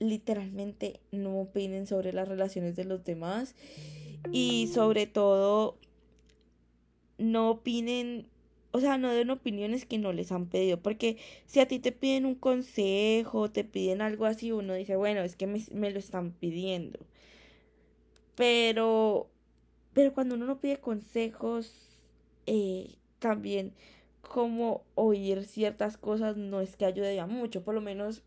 Literalmente 0.00 1.00
no 1.12 1.40
opinen 1.40 1.86
sobre 1.86 2.12
las 2.12 2.26
relaciones 2.26 2.74
de 2.74 2.84
los 2.84 3.04
demás 3.04 3.54
y 4.32 4.68
sobre 4.74 5.06
todo 5.06 5.78
no 7.18 7.50
opinen, 7.50 8.26
o 8.76 8.80
sea, 8.80 8.98
no 8.98 9.10
den 9.10 9.30
opiniones 9.30 9.86
que 9.86 9.96
no 9.96 10.12
les 10.12 10.32
han 10.32 10.46
pedido, 10.50 10.78
porque 10.78 11.16
si 11.46 11.60
a 11.60 11.66
ti 11.66 11.78
te 11.78 11.92
piden 11.92 12.26
un 12.26 12.34
consejo, 12.34 13.50
te 13.50 13.64
piden 13.64 14.02
algo 14.02 14.26
así, 14.26 14.52
uno 14.52 14.74
dice, 14.74 14.96
bueno, 14.96 15.22
es 15.22 15.34
que 15.34 15.46
me, 15.46 15.90
lo 15.90 15.98
están 15.98 16.32
pidiendo. 16.32 16.98
Pero, 18.34 19.30
pero 19.94 20.12
cuando 20.12 20.34
uno 20.34 20.44
no 20.44 20.60
pide 20.60 20.76
consejos, 20.76 21.72
eh, 22.44 22.96
también 23.18 23.72
como 24.20 24.84
oír 24.94 25.44
ciertas 25.44 25.96
cosas 25.96 26.36
no 26.36 26.60
es 26.60 26.76
que 26.76 26.84
ayude 26.84 27.18
a 27.18 27.26
mucho, 27.26 27.64
por 27.64 27.74
lo 27.74 27.80
menos 27.80 28.24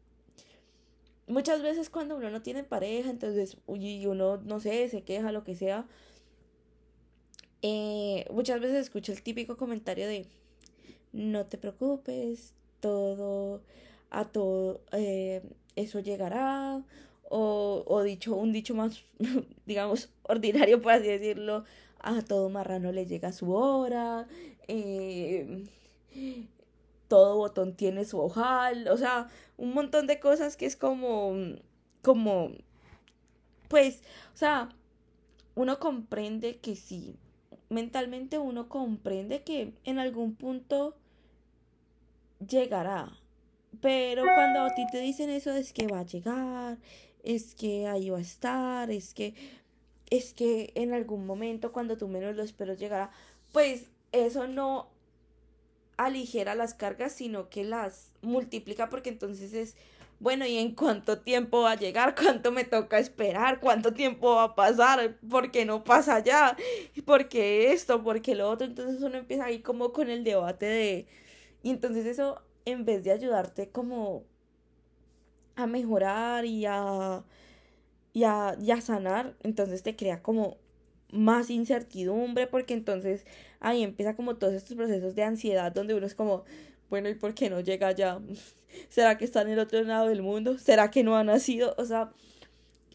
muchas 1.28 1.62
veces 1.62 1.92
cuando 1.92 2.16
uno 2.16 2.32
no 2.32 2.42
tiene 2.42 2.64
pareja, 2.64 3.12
entonces 3.12 3.58
y 3.68 4.08
uno 4.08 4.38
no 4.38 4.60
sé, 4.60 4.90
se 4.90 5.04
queja, 5.04 5.32
lo 5.32 5.44
que 5.44 5.54
sea, 5.54 5.86
eh, 7.62 8.26
muchas 8.32 8.60
veces 8.62 8.78
escucho 8.78 9.12
el 9.12 9.22
típico 9.22 9.58
comentario 9.58 10.08
de 10.08 10.26
no 11.14 11.46
te 11.46 11.58
preocupes, 11.58 12.54
todo, 12.80 13.62
a 14.10 14.26
todo, 14.26 14.82
eh, 14.92 15.44
eso 15.76 16.00
llegará, 16.00 16.84
o, 17.30 17.84
o 17.88 18.04
dicho, 18.04 18.36
un 18.36 18.52
dicho 18.52 18.76
más, 18.76 19.04
digamos, 19.66 20.10
ordinario, 20.24 20.82
por 20.82 20.94
así 20.94 21.08
decirlo, 21.08 21.64
a 22.00 22.22
todo 22.22 22.50
marrano 22.50 22.92
le 22.92 23.06
llega 23.06 23.32
su 23.32 23.54
hora, 23.54 24.28
eh, 24.68 25.66
todo 27.08 27.38
botón 27.38 27.76
tiene 27.76 28.06
su 28.06 28.20
ojal, 28.20 28.88
o 28.88 28.98
sea, 28.98 29.28
un 29.58 29.74
montón 29.74 30.08
de 30.08 30.20
cosas 30.20 30.58
que 30.58 30.66
es 30.66 30.76
como, 30.76 31.34
como, 32.02 32.52
pues, 33.68 34.02
o 34.34 34.38
sea, 34.38 34.70
uno 35.56 35.80
comprende 35.80 36.58
que 36.58 36.76
sí, 36.76 37.18
mentalmente 37.70 38.38
uno 38.38 38.68
comprende 38.68 39.44
que 39.44 39.74
en 39.84 40.00
algún 40.00 40.36
punto 40.36 40.96
llegará, 42.46 43.12
pero 43.82 44.24
cuando 44.24 44.62
a 44.62 44.74
ti 44.76 44.86
te 44.92 45.00
dicen 45.00 45.30
eso 45.30 45.52
es 45.52 45.74
que 45.74 45.88
va 45.88 46.00
a 46.00 46.06
llegar, 46.06 46.78
es 47.24 47.54
que 47.54 47.88
ahí 47.88 48.10
va 48.10 48.18
a 48.18 48.22
estar, 48.22 48.90
es 48.92 49.14
que 49.14 49.34
es 50.10 50.34
que 50.34 50.72
en 50.76 50.94
algún 50.94 51.26
momento 51.26 51.72
cuando 51.72 51.98
tú 51.98 52.08
menos 52.08 52.36
lo 52.36 52.42
esperas 52.44 52.80
llegará, 52.80 53.12
pues 53.52 53.92
eso 54.12 54.48
no 54.48 54.90
aligera 55.98 56.56
las 56.56 56.74
cargas, 56.74 57.14
sino 57.14 57.50
que 57.50 57.64
las 57.64 58.14
multiplica 58.22 58.90
porque 58.90 59.10
entonces 59.10 59.54
es, 59.54 59.76
bueno, 60.20 60.46
¿y 60.46 60.58
en 60.58 60.76
cuánto 60.76 61.20
tiempo 61.20 61.62
va 61.62 61.72
a 61.72 61.76
llegar? 61.76 62.16
¿Cuánto 62.16 62.52
me 62.52 62.64
toca 62.66 63.00
esperar? 63.00 63.60
¿Cuánto 63.60 63.94
tiempo 63.94 64.36
va 64.36 64.44
a 64.44 64.56
pasar? 64.56 65.18
¿Por 65.30 65.52
qué 65.52 65.66
no 65.66 65.84
pasa 65.84 66.20
ya? 66.20 66.58
¿Por 67.06 67.30
qué 67.30 67.72
esto? 67.72 68.04
¿Por 68.04 68.22
qué 68.22 68.36
lo 68.36 68.50
otro? 68.50 68.68
Entonces 68.68 69.02
uno 69.02 69.18
empieza 69.18 69.46
ahí 69.46 69.60
como 69.62 69.94
con 69.94 70.10
el 70.10 70.24
debate 70.24 70.66
de... 70.66 71.08
Y 71.64 71.72
entonces 71.72 72.06
eso, 72.06 72.42
en 72.66 72.86
vez 72.86 73.04
de 73.04 73.12
ayudarte 73.12 73.70
como 73.70 74.24
a 75.56 75.68
mejorar 75.68 76.46
y 76.46 76.66
a 76.66 77.24
y 78.14 78.24
a, 78.24 78.82
sanar, 78.82 79.36
entonces 79.44 79.84
te 79.84 79.96
crea 79.96 80.22
como 80.22 80.58
más 81.12 81.50
incertidumbre 81.50 82.48
porque 82.48 82.74
entonces 82.74 83.26
ahí 83.60 83.84
empieza 83.84 84.16
como 84.16 84.38
todos 84.38 84.54
estos 84.54 84.76
procesos 84.76 85.16
de 85.16 85.24
ansiedad 85.24 85.72
donde 85.72 85.96
uno 85.96 86.06
es 86.06 86.16
como, 86.16 86.44
bueno, 86.90 87.10
¿y 87.10 87.16
por 87.16 87.34
qué 87.34 87.50
no 87.50 87.60
llega 87.62 87.92
ya? 87.92 88.20
¿Será 88.90 89.18
que 89.18 89.26
está 89.26 89.42
en 89.42 89.50
el 89.50 89.60
otro 89.60 89.82
lado 89.84 90.08
del 90.08 90.22
mundo? 90.22 90.58
¿Será 90.58 90.92
que 90.92 91.04
no 91.04 91.18
ha 91.18 91.24
nacido? 91.24 91.76
O 91.78 91.86
sea, 91.86 92.12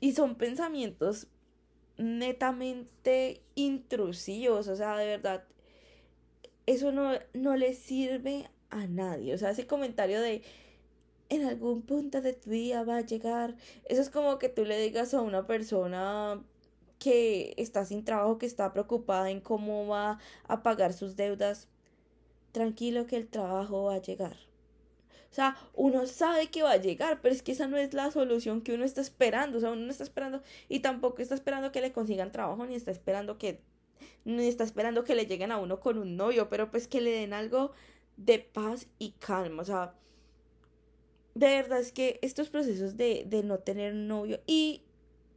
y 0.01 0.13
son 0.13 0.37
pensamientos 0.37 1.29
netamente 1.97 3.43
intrusivos, 3.55 4.69
o 4.69 4.77
sea, 4.77 4.97
de 4.97 5.07
verdad, 5.07 5.45
eso 6.67 6.93
no, 6.93 7.13
no 7.35 7.57
le 7.57 7.75
sirve 7.75 8.51
a 8.71 8.87
nadie, 8.87 9.35
o 9.35 9.39
sea, 9.39 9.51
ese 9.51 9.67
comentario 9.67 10.21
de 10.21 10.43
en 11.29 11.45
algún 11.45 11.83
punto 11.83 12.21
de 12.21 12.33
tu 12.33 12.51
día 12.51 12.83
va 12.85 12.99
a 12.99 13.01
llegar. 13.01 13.57
Eso 13.87 14.03
es 14.03 14.11
como 14.11 14.39
que 14.39 14.49
tú 14.49 14.65
le 14.65 14.79
digas 14.79 15.15
a 15.15 15.23
una 15.23 15.47
persona 15.47 16.43
que 16.99 17.55
está 17.57 17.85
sin 17.85 18.05
trabajo, 18.05 18.39
que 18.39 18.47
está 18.47 18.73
preocupada 18.73 19.31
en 19.31 19.41
cómo 19.41 19.87
va 19.87 20.19
a 20.47 20.63
pagar 20.63 20.93
sus 20.93 21.17
deudas. 21.17 21.69
Tranquilo 22.53 23.07
que 23.07 23.17
el 23.17 23.29
trabajo 23.29 23.85
va 23.85 23.95
a 23.95 24.03
llegar. 24.03 24.37
O 25.35 25.37
sea, 25.37 25.57
uno 25.75 26.07
sabe 26.07 26.47
que 26.47 26.63
va 26.63 26.71
a 26.71 26.77
llegar, 26.77 27.21
pero 27.21 27.35
es 27.35 27.43
que 27.43 27.51
esa 27.51 27.67
no 27.67 27.77
es 27.77 27.93
la 27.93 28.09
solución 28.13 28.61
que 28.61 28.73
uno 28.73 28.85
está 28.85 29.01
esperando. 29.01 29.59
O 29.59 29.61
sea, 29.61 29.73
uno 29.73 29.81
no 29.81 29.91
está 29.91 30.05
esperando 30.05 30.45
y 30.69 30.79
tampoco 30.79 31.21
está 31.21 31.35
esperando 31.35 31.73
que 31.73 31.81
le 31.81 31.91
consigan 31.91 32.31
trabajo, 32.31 32.65
ni 32.67 32.77
está 32.77 32.93
esperando 32.93 33.37
que 33.37 33.61
ni 34.25 34.47
está 34.47 34.63
esperando 34.63 35.03
que 35.03 35.17
le 35.17 35.27
lleguen 35.27 35.51
a 35.51 35.57
uno 35.57 35.81
con 35.81 35.99
un 35.99 36.17
novio, 36.17 36.49
pero 36.49 36.71
pues 36.71 36.87
que 36.87 37.01
le 37.01 37.11
den 37.11 37.33
algo 37.33 37.73
de 38.17 38.39
paz 38.39 38.87
y 39.01 39.11
calma. 39.19 39.63
O 39.63 39.65
sea, 39.65 39.95
de 41.35 41.49
verdad 41.49 41.81
es 41.81 41.91
que 41.91 42.21
estos 42.23 42.49
procesos 42.49 42.97
de, 42.97 43.25
de 43.27 43.43
no 43.43 43.59
tener 43.59 43.93
novio 43.93 44.39
y 44.47 44.83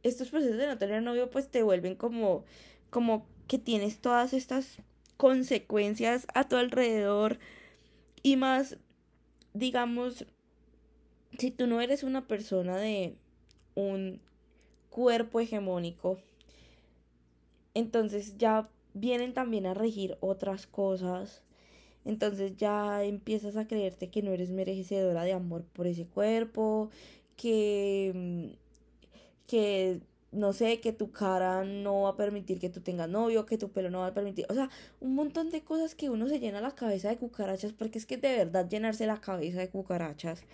estos 0.04 0.28
procesos 0.28 0.58
de 0.58 0.68
no 0.68 0.78
tener 0.78 1.02
novio 1.02 1.28
pues 1.28 1.48
te 1.48 1.64
vuelven 1.64 1.96
como, 1.96 2.44
como 2.90 3.26
que 3.48 3.58
tienes 3.58 3.98
todas 3.98 4.32
estas 4.32 4.76
consecuencias 5.16 6.24
a 6.34 6.46
tu 6.46 6.54
alrededor 6.54 7.40
y 8.22 8.36
más, 8.36 8.78
digamos, 9.58 10.24
si 11.38 11.50
tú 11.50 11.66
no 11.66 11.80
eres 11.80 12.02
una 12.02 12.26
persona 12.26 12.76
de 12.76 13.16
un 13.74 14.20
cuerpo 14.90 15.40
hegemónico, 15.40 16.18
entonces 17.74 18.38
ya 18.38 18.68
vienen 18.94 19.34
también 19.34 19.66
a 19.66 19.74
regir 19.74 20.16
otras 20.20 20.66
cosas. 20.66 21.42
Entonces 22.04 22.56
ya 22.56 23.04
empiezas 23.04 23.56
a 23.56 23.66
creerte 23.66 24.10
que 24.10 24.22
no 24.22 24.32
eres 24.32 24.50
merecedora 24.50 25.24
de 25.24 25.32
amor 25.32 25.64
por 25.64 25.86
ese 25.86 26.06
cuerpo, 26.06 26.90
que, 27.36 28.12
mm, 28.14 28.56
que 29.46 30.00
no 30.32 30.52
sé, 30.52 30.80
que 30.80 30.92
tu 30.92 31.10
cara 31.10 31.64
no 31.64 32.02
va 32.02 32.10
a 32.10 32.16
permitir 32.16 32.60
que 32.60 32.68
tú 32.68 32.80
tengas 32.80 33.08
novio, 33.08 33.46
que 33.46 33.58
tu 33.58 33.70
pelo 33.70 33.90
no 33.90 34.00
va 34.00 34.08
a 34.08 34.14
permitir, 34.14 34.46
o 34.48 34.54
sea, 34.54 34.70
un 35.00 35.14
montón 35.14 35.50
de 35.50 35.62
cosas 35.62 35.94
que 35.94 36.10
uno 36.10 36.28
se 36.28 36.38
llena 36.40 36.60
la 36.60 36.74
cabeza 36.74 37.08
de 37.08 37.16
cucarachas, 37.16 37.72
porque 37.72 37.98
es 37.98 38.06
que 38.06 38.16
de 38.18 38.36
verdad 38.36 38.68
llenarse 38.68 39.06
la 39.06 39.20
cabeza 39.20 39.60
de 39.60 39.70
cucarachas. 39.70 40.44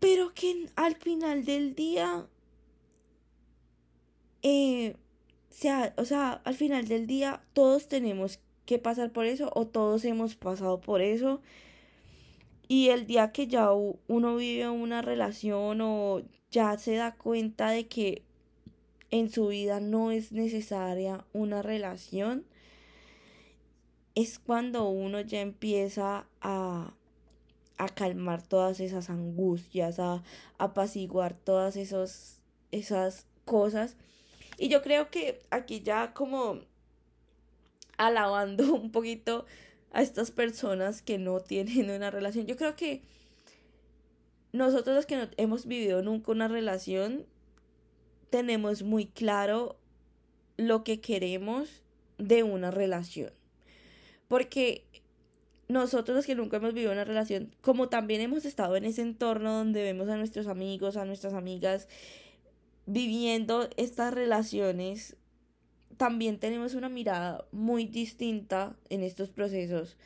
Pero 0.00 0.32
que 0.34 0.68
al 0.76 0.96
final 0.96 1.44
del 1.44 1.74
día, 1.74 2.26
eh, 4.42 4.96
sea, 5.50 5.94
o 5.96 6.04
sea, 6.04 6.40
al 6.44 6.54
final 6.54 6.88
del 6.88 7.06
día 7.06 7.42
todos 7.52 7.88
tenemos 7.88 8.40
que 8.64 8.78
pasar 8.78 9.12
por 9.12 9.26
eso 9.26 9.50
o 9.54 9.66
todos 9.66 10.04
hemos 10.04 10.36
pasado 10.36 10.80
por 10.80 11.00
eso. 11.02 11.40
Y 12.68 12.90
el 12.90 13.06
día 13.06 13.32
que 13.32 13.46
ya 13.48 13.72
uno 13.72 14.36
vive 14.36 14.68
una 14.70 15.02
relación 15.02 15.80
o 15.80 16.22
ya 16.50 16.76
se 16.78 16.94
da 16.94 17.14
cuenta 17.14 17.70
de 17.70 17.86
que 17.86 18.22
en 19.10 19.30
su 19.30 19.48
vida 19.48 19.80
no 19.80 20.10
es 20.10 20.32
necesaria 20.32 21.24
una 21.32 21.62
relación, 21.62 22.44
es 24.14 24.38
cuando 24.38 24.88
uno 24.88 25.20
ya 25.20 25.40
empieza 25.40 26.26
a, 26.40 26.94
a 27.78 27.88
calmar 27.88 28.42
todas 28.42 28.80
esas 28.80 29.10
angustias, 29.10 29.98
a, 29.98 30.22
apaciguar 30.58 31.34
todas 31.34 31.76
esas 31.76 33.26
cosas. 33.44 33.96
Y 34.58 34.68
yo 34.68 34.82
creo 34.82 35.10
que 35.10 35.40
aquí 35.50 35.80
ya 35.80 36.12
como 36.12 36.60
alabando 37.96 38.74
un 38.74 38.90
poquito 38.90 39.46
a 39.92 40.02
estas 40.02 40.30
personas 40.30 41.02
que 41.02 41.18
no 41.18 41.40
tienen 41.40 41.90
una 41.90 42.10
relación. 42.10 42.46
Yo 42.46 42.56
creo 42.56 42.76
que 42.76 43.02
nosotros 44.52 44.96
los 44.96 45.06
que 45.06 45.16
no 45.16 45.28
hemos 45.36 45.66
vivido 45.66 46.02
nunca 46.02 46.32
una 46.32 46.48
relación 46.48 47.26
tenemos 48.30 48.82
muy 48.82 49.06
claro 49.06 49.76
lo 50.56 50.84
que 50.84 51.00
queremos, 51.00 51.82
de 52.18 52.42
una 52.42 52.70
relación. 52.70 53.32
Porque 54.28 54.84
nosotros 55.68 56.16
los 56.16 56.26
que 56.26 56.34
nunca 56.34 56.58
hemos 56.58 56.74
vivido 56.74 56.92
una 56.92 57.04
relación, 57.04 57.54
como 57.60 57.88
también 57.88 58.20
hemos 58.20 58.44
estado 58.44 58.76
en 58.76 58.84
ese 58.84 59.02
entorno 59.02 59.52
donde 59.52 59.82
vemos 59.82 60.08
a 60.08 60.16
nuestros 60.16 60.46
amigos, 60.46 60.96
a 60.96 61.04
nuestras 61.04 61.32
amigas 61.32 61.88
viviendo 62.86 63.68
estas 63.76 64.12
relaciones, 64.12 65.16
también 65.96 66.38
tenemos 66.38 66.74
una 66.74 66.88
mirada 66.88 67.44
muy 67.52 67.86
distinta 67.86 68.76
en 68.88 69.02
estos 69.02 69.30
procesos 69.30 69.96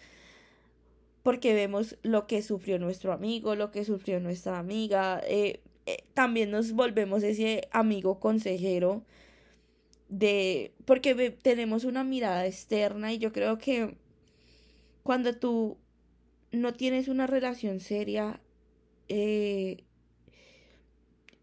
porque 1.25 1.55
vemos 1.55 1.97
lo 2.03 2.27
que 2.27 2.43
sufrió 2.43 2.79
nuestro 2.79 3.11
amigo, 3.11 3.57
lo 3.57 3.71
que 3.71 3.85
sufrió 3.87 4.21
nuestra 4.21 4.59
amiga, 4.59 5.23
eh, 5.27 5.63
eh, 5.87 6.05
también 6.13 6.51
nos 6.51 6.73
volvemos 6.73 7.23
ese 7.23 7.67
amigo 7.73 8.21
consejero 8.21 9.03
de 10.11 10.75
porque 10.85 11.31
tenemos 11.31 11.85
una 11.85 12.05
mirada 12.05 12.47
externa 12.47 13.15
y 13.15 13.19
yo 13.19 13.33
creo 13.33 13.57
que 13.57 13.97
cuando 15.03 15.35
tú 15.35 15.79
no 16.53 16.75
tienes 16.75 17.09
una 17.09 17.27
relación 17.27 17.81
seria 17.81 18.39
eh, 19.09 19.83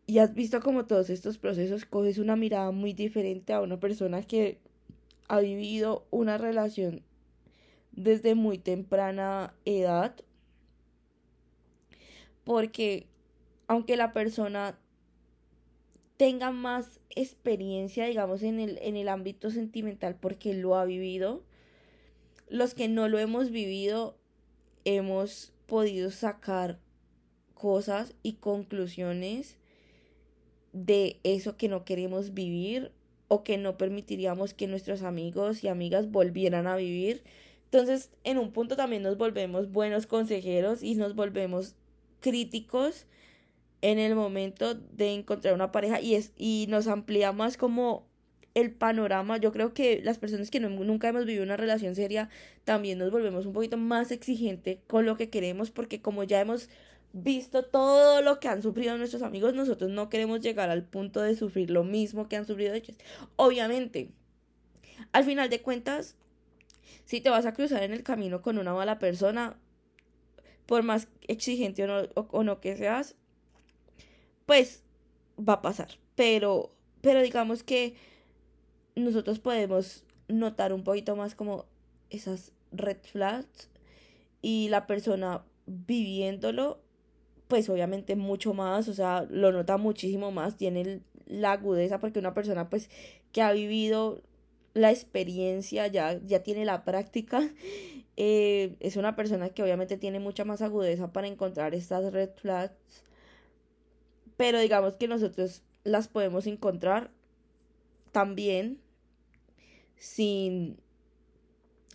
y 0.05 0.19
has 0.19 0.35
visto 0.35 0.61
como 0.61 0.85
todos 0.85 1.09
estos 1.09 1.39
procesos, 1.39 1.85
coges 1.85 2.19
una 2.19 2.35
mirada 2.35 2.69
muy 2.69 2.93
diferente 2.93 3.51
a 3.51 3.61
una 3.61 3.79
persona 3.79 4.21
que 4.21 4.59
ha 5.27 5.39
vivido 5.39 6.05
una 6.11 6.37
relación 6.37 7.01
desde 7.91 8.35
muy 8.35 8.57
temprana 8.57 9.53
edad. 9.65 10.15
Porque 12.43 13.07
aunque 13.67 13.95
la 13.95 14.13
persona 14.13 14.77
tenga 16.17 16.51
más 16.51 16.99
experiencia, 17.09 18.05
digamos, 18.05 18.43
en 18.43 18.59
el, 18.59 18.77
en 18.81 18.95
el 18.95 19.09
ámbito 19.09 19.49
sentimental 19.49 20.15
porque 20.15 20.53
lo 20.53 20.75
ha 20.75 20.85
vivido, 20.85 21.43
los 22.47 22.73
que 22.73 22.87
no 22.87 23.07
lo 23.07 23.17
hemos 23.17 23.49
vivido 23.49 24.17
hemos 24.85 25.53
podido 25.67 26.11
sacar 26.11 26.79
cosas 27.53 28.13
y 28.23 28.33
conclusiones 28.33 29.57
de 30.73 31.19
eso 31.23 31.57
que 31.57 31.69
no 31.69 31.85
queremos 31.85 32.33
vivir 32.33 32.91
o 33.27 33.43
que 33.43 33.57
no 33.57 33.77
permitiríamos 33.77 34.53
que 34.53 34.67
nuestros 34.67 35.03
amigos 35.03 35.63
y 35.63 35.69
amigas 35.69 36.11
volvieran 36.11 36.67
a 36.67 36.75
vivir. 36.75 37.23
Entonces, 37.71 38.11
en 38.25 38.37
un 38.37 38.51
punto 38.51 38.75
también 38.75 39.01
nos 39.01 39.17
volvemos 39.17 39.71
buenos 39.71 40.05
consejeros 40.05 40.83
y 40.83 40.95
nos 40.95 41.15
volvemos 41.15 41.75
críticos 42.19 43.07
en 43.81 43.97
el 43.97 44.13
momento 44.13 44.75
de 44.75 45.13
encontrar 45.13 45.53
una 45.53 45.71
pareja 45.71 46.01
y, 46.01 46.15
es, 46.15 46.33
y 46.35 46.65
nos 46.67 46.87
amplía 46.87 47.31
más 47.31 47.55
como 47.55 48.05
el 48.55 48.73
panorama. 48.73 49.37
Yo 49.37 49.53
creo 49.53 49.73
que 49.73 50.01
las 50.03 50.19
personas 50.19 50.51
que 50.51 50.59
nunca 50.59 51.07
hemos 51.07 51.25
vivido 51.25 51.43
una 51.43 51.55
relación 51.55 51.95
seria 51.95 52.29
también 52.65 52.97
nos 52.97 53.09
volvemos 53.09 53.45
un 53.45 53.53
poquito 53.53 53.77
más 53.77 54.11
exigentes 54.11 54.79
con 54.87 55.05
lo 55.05 55.15
que 55.15 55.29
queremos 55.29 55.71
porque 55.71 56.01
como 56.01 56.25
ya 56.25 56.41
hemos 56.41 56.67
visto 57.13 57.63
todo 57.63 58.21
lo 58.21 58.41
que 58.41 58.49
han 58.49 58.61
sufrido 58.61 58.97
nuestros 58.97 59.21
amigos, 59.21 59.53
nosotros 59.53 59.89
no 59.91 60.09
queremos 60.09 60.41
llegar 60.41 60.69
al 60.69 60.83
punto 60.83 61.21
de 61.21 61.35
sufrir 61.35 61.71
lo 61.71 61.85
mismo 61.85 62.27
que 62.27 62.35
han 62.35 62.45
sufrido 62.45 62.73
ellos. 62.73 62.97
Obviamente, 63.37 64.09
al 65.13 65.23
final 65.23 65.49
de 65.49 65.61
cuentas, 65.61 66.17
si 67.05 67.21
te 67.21 67.29
vas 67.29 67.45
a 67.45 67.53
cruzar 67.53 67.83
en 67.83 67.93
el 67.93 68.03
camino 68.03 68.41
con 68.41 68.57
una 68.57 68.73
mala 68.73 68.99
persona, 68.99 69.57
por 70.65 70.83
más 70.83 71.07
exigente 71.27 71.83
o 71.83 71.87
no, 71.87 72.09
o 72.15 72.43
no 72.43 72.61
que 72.61 72.77
seas, 72.77 73.15
pues 74.45 74.83
va 75.37 75.53
a 75.53 75.61
pasar. 75.61 75.89
Pero, 76.15 76.75
pero 77.01 77.21
digamos 77.21 77.63
que 77.63 77.95
nosotros 78.95 79.39
podemos 79.39 80.05
notar 80.27 80.73
un 80.73 80.83
poquito 80.83 81.15
más 81.15 81.35
como 81.35 81.65
esas 82.09 82.53
red 82.71 82.97
flags 83.01 83.69
y 84.41 84.69
la 84.69 84.87
persona 84.87 85.43
viviéndolo, 85.65 86.81
pues 87.47 87.69
obviamente 87.69 88.15
mucho 88.15 88.53
más, 88.53 88.87
o 88.87 88.93
sea, 88.93 89.25
lo 89.29 89.51
nota 89.51 89.77
muchísimo 89.77 90.31
más, 90.31 90.57
tiene 90.57 91.01
la 91.25 91.53
agudeza 91.53 91.99
porque 91.99 92.19
una 92.19 92.33
persona 92.33 92.69
pues 92.69 92.89
que 93.31 93.41
ha 93.41 93.51
vivido 93.51 94.21
la 94.73 94.91
experiencia, 94.91 95.87
ya, 95.87 96.19
ya 96.25 96.43
tiene 96.43 96.65
la 96.65 96.83
práctica, 96.83 97.49
eh, 98.17 98.75
es 98.79 98.95
una 98.95 99.15
persona 99.15 99.49
que 99.49 99.63
obviamente 99.63 99.97
tiene 99.97 100.19
mucha 100.19 100.45
más 100.45 100.61
agudeza 100.61 101.11
para 101.11 101.27
encontrar 101.27 101.73
estas 101.75 102.11
red 102.13 102.29
flags 102.35 103.03
pero 104.41 104.59
digamos 104.59 104.95
que 104.95 105.07
nosotros 105.07 105.61
las 105.83 106.07
podemos 106.07 106.47
encontrar 106.47 107.11
también 108.11 108.79
sin, 109.97 110.79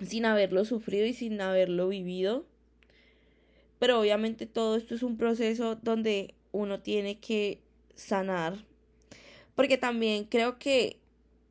sin 0.00 0.24
haberlo 0.26 0.64
sufrido 0.64 1.06
y 1.06 1.12
sin 1.12 1.40
haberlo 1.40 1.88
vivido. 1.88 2.46
Pero 3.80 3.98
obviamente 3.98 4.46
todo 4.46 4.76
esto 4.76 4.94
es 4.94 5.02
un 5.02 5.16
proceso 5.16 5.74
donde 5.74 6.36
uno 6.52 6.82
tiene 6.82 7.18
que 7.18 7.62
sanar. 7.96 8.64
Porque 9.56 9.76
también 9.76 10.22
creo 10.22 10.56
que 10.60 11.00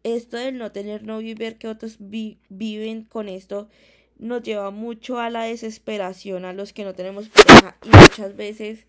esto 0.06 0.38
del 0.38 0.58
no 0.60 0.72
tener 0.72 1.04
novio 1.04 1.32
y 1.32 1.34
ver 1.34 1.58
que 1.58 1.68
otros 1.68 1.98
viven 2.00 3.04
con 3.06 3.28
esto 3.28 3.68
nos 4.20 4.44
lleva 4.44 4.70
mucho 4.70 5.20
a 5.20 5.32
la 5.32 5.44
desesperación 5.44 6.46
a 6.46 6.54
los 6.54 6.74
que 6.74 6.84
no 6.84 6.94
tenemos 6.94 7.28
pareja 7.28 7.76
y 7.84 7.90
muchas 7.90 8.36
veces 8.36 8.86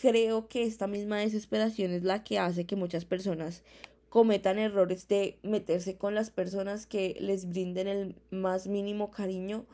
creo 0.00 0.48
que 0.48 0.64
esta 0.64 0.86
misma 0.86 1.18
desesperación 1.18 1.92
es 1.92 2.04
la 2.04 2.22
que 2.22 2.38
hace 2.38 2.66
que 2.66 2.76
muchas 2.76 3.06
personas 3.06 3.62
cometan 4.10 4.58
errores 4.58 5.08
de 5.08 5.38
meterse 5.42 5.96
con 5.96 6.14
las 6.14 6.30
personas 6.30 6.86
que 6.86 7.16
les 7.20 7.48
brinden 7.48 7.88
el 7.88 8.16
más 8.30 8.66
mínimo 8.66 9.10
cariño 9.10 9.64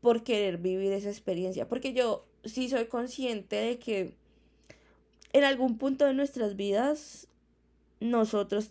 por 0.00 0.24
querer 0.24 0.58
vivir 0.58 0.92
esa 0.92 1.10
experiencia. 1.10 1.68
Porque 1.68 1.92
yo 1.92 2.26
sí 2.44 2.68
soy 2.68 2.86
consciente 2.86 3.56
de 3.56 3.78
que 3.78 4.14
en 5.32 5.44
algún 5.44 5.78
punto 5.78 6.06
de 6.06 6.14
nuestras 6.14 6.56
vidas 6.56 7.28
nosotros 8.00 8.70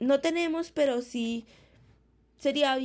no 0.00 0.20
tenemos, 0.20 0.70
pero 0.72 1.02
sí 1.02 1.46
sería 2.38 2.76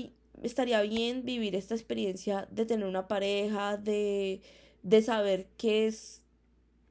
estaría 0.43 0.81
bien 0.81 1.25
vivir 1.25 1.55
esta 1.55 1.75
experiencia 1.75 2.47
de 2.51 2.65
tener 2.65 2.87
una 2.87 3.07
pareja, 3.07 3.77
de, 3.77 4.41
de 4.83 5.01
saber 5.01 5.47
qué 5.57 5.87
es 5.87 6.21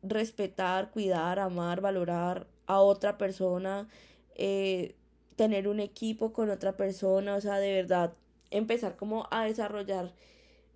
respetar, 0.02 0.90
cuidar, 0.90 1.38
amar, 1.38 1.80
valorar 1.80 2.46
a 2.66 2.80
otra 2.80 3.18
persona, 3.18 3.88
eh, 4.34 4.94
tener 5.36 5.68
un 5.68 5.80
equipo 5.80 6.32
con 6.32 6.50
otra 6.50 6.76
persona, 6.76 7.36
o 7.36 7.40
sea, 7.40 7.58
de 7.58 7.72
verdad, 7.72 8.14
empezar 8.50 8.96
como 8.96 9.26
a 9.30 9.44
desarrollar 9.44 10.12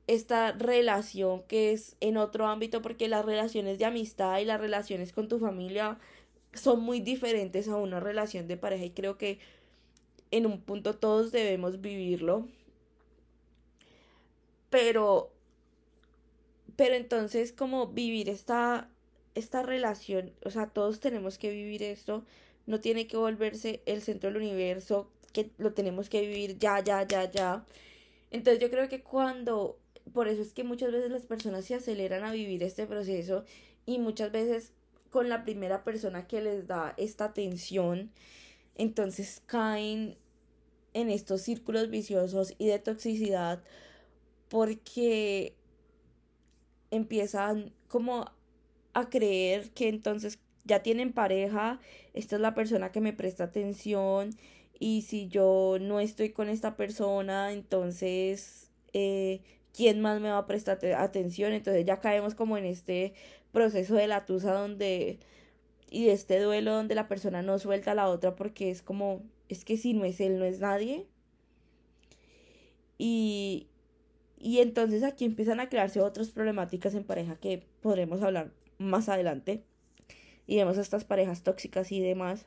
esta 0.07 0.53
relación 0.53 1.43
que 1.43 1.73
es 1.73 1.97
en 2.01 2.17
otro 2.17 2.47
ámbito, 2.47 2.81
porque 2.83 3.09
las 3.09 3.25
relaciones 3.25 3.79
de 3.79 3.85
amistad 3.85 4.39
y 4.39 4.45
las 4.45 4.61
relaciones 4.61 5.13
con 5.13 5.29
tu 5.29 5.39
familia 5.39 5.99
son 6.55 6.81
muy 6.81 7.01
diferentes 7.01 7.69
a 7.69 7.77
una 7.77 8.01
relación 8.01 8.49
de 8.49 8.57
pareja 8.57 8.85
y 8.85 8.91
creo 8.91 9.19
que 9.19 9.39
en 10.31 10.47
un 10.47 10.61
punto 10.61 10.95
todos 10.95 11.33
debemos 11.33 11.81
vivirlo. 11.81 12.47
Pero, 14.71 15.33
pero 16.77 16.95
entonces 16.95 17.53
como 17.53 17.89
vivir 17.89 18.29
esta 18.29 18.91
esta 19.39 19.63
relación, 19.63 20.33
o 20.45 20.51
sea, 20.51 20.67
todos 20.67 21.01
tenemos 21.01 21.39
que 21.39 21.51
vivir 21.51 21.83
esto, 21.83 22.25
no 22.67 22.81
tiene 22.81 23.07
que 23.07 23.17
volverse 23.17 23.83
el 23.87 24.03
centro 24.03 24.31
del 24.31 24.43
universo, 24.43 25.11
que 25.33 25.51
lo 25.59 25.73
tenemos 25.73 26.09
que 26.09 26.21
vivir 26.23 26.59
ya, 26.59 26.81
ya, 26.83 27.07
ya, 27.07 27.31
ya. 27.31 27.65
Entonces 28.31 28.61
yo 28.61 28.71
creo 28.71 28.89
que 28.89 29.03
cuando, 29.03 29.79
por 30.13 30.29
eso 30.29 30.43
es 30.43 30.53
que 30.53 30.65
muchas 30.65 30.93
veces 30.93 31.11
las 31.11 31.25
personas 31.25 31.65
se 31.65 31.75
aceleran 31.75 32.25
a 32.25 32.33
vivir 32.33 32.63
este 32.63 32.87
proceso 32.87 33.45
y 33.87 33.99
muchas 33.99 34.33
veces 34.33 34.73
con 35.11 35.29
la 35.29 35.45
primera 35.45 35.85
persona 35.85 36.27
que 36.27 36.41
les 36.41 36.67
da 36.67 36.95
esta 36.97 37.27
atención, 37.27 38.11
entonces 38.75 39.43
caen 39.47 40.17
en 40.95 41.11
estos 41.11 41.43
círculos 41.43 41.91
viciosos 41.91 42.55
y 42.59 42.67
de 42.67 42.79
toxicidad 42.79 43.63
porque 44.49 45.55
empiezan 46.91 47.73
como 47.89 48.27
a 48.95 49.11
creer 49.11 49.71
que 49.71 49.89
entonces 49.89 50.39
ya 50.65 50.83
tienen 50.83 51.13
pareja, 51.13 51.81
esta 52.15 52.37
es 52.37 52.43
la 52.43 52.55
persona 52.55 52.93
que 52.93 53.01
me 53.01 53.13
presta 53.13 53.45
atención 53.45 54.31
y 54.79 55.03
si 55.03 55.29
yo 55.29 55.79
no 55.81 56.01
estoy 56.01 56.31
con 56.31 56.49
esta 56.49 56.77
persona, 56.77 57.53
entonces, 57.53 58.71
eh, 58.93 59.41
¿quién 59.79 60.01
más 60.03 60.21
me 60.21 60.31
va 60.31 60.39
a 60.41 60.47
prestar 60.49 60.85
atención? 60.97 61.53
Entonces 61.55 61.87
ya 61.87 62.01
caemos 62.01 62.35
como 62.35 62.59
en 62.59 62.65
este 62.67 63.15
proceso 63.53 63.95
de 63.97 64.09
la 64.09 64.27
tusa 64.27 64.53
donde 64.55 65.21
y 65.91 66.07
de 66.07 66.13
este 66.15 66.41
duelo 66.41 66.75
donde 66.75 66.97
la 66.97 67.09
persona 67.09 67.43
no 67.43 67.59
suelta 67.61 67.93
a 67.93 67.95
la 67.95 68.09
otra 68.09 68.37
porque 68.37 68.71
es 68.71 68.83
como, 68.83 69.23
es 69.49 69.65
que 69.65 69.77
si 69.79 69.95
no 69.95 70.05
es 70.07 70.21
él, 70.21 70.39
no 70.41 70.47
es 70.47 70.61
nadie. 70.61 71.07
Y, 72.99 73.69
y 74.39 74.59
entonces 74.61 75.03
aquí 75.05 75.25
empiezan 75.25 75.61
a 75.61 75.69
crearse 75.69 76.01
otras 76.01 76.31
problemáticas 76.31 76.95
en 76.95 77.05
pareja 77.05 77.37
que 77.37 77.65
podremos 77.81 78.23
hablar 78.23 78.53
más 78.79 79.09
adelante 79.09 79.65
y 80.47 80.57
vemos 80.57 80.79
a 80.79 80.83
estas 80.83 81.05
parejas 81.05 81.43
tóxicas 81.45 81.93
y 81.93 82.01
demás. 82.01 82.47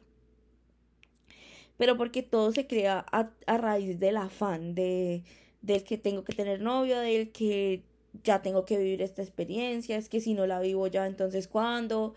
pero 1.78 1.98
porque 1.98 2.22
todo 2.24 2.52
se 2.52 2.68
crea 2.68 3.06
a, 3.12 3.32
a 3.48 3.58
raíz 3.58 4.00
del 4.00 4.18
afán 4.18 4.76
de 4.76 5.24
del 5.62 5.84
que 5.84 5.98
tengo 5.98 6.24
que 6.24 6.34
tener 6.34 6.62
novio, 6.62 7.00
del 7.00 7.32
que 7.32 7.84
ya 8.24 8.42
tengo 8.42 8.66
que 8.66 8.78
vivir 8.78 9.02
esta 9.02 9.22
experiencia, 9.22 9.98
es 9.98 10.10
que 10.10 10.22
si 10.22 10.34
no 10.34 10.48
la 10.48 10.60
vivo 10.60 10.88
ya, 10.88 11.08
entonces 11.08 11.48
¿cuándo? 11.48 12.14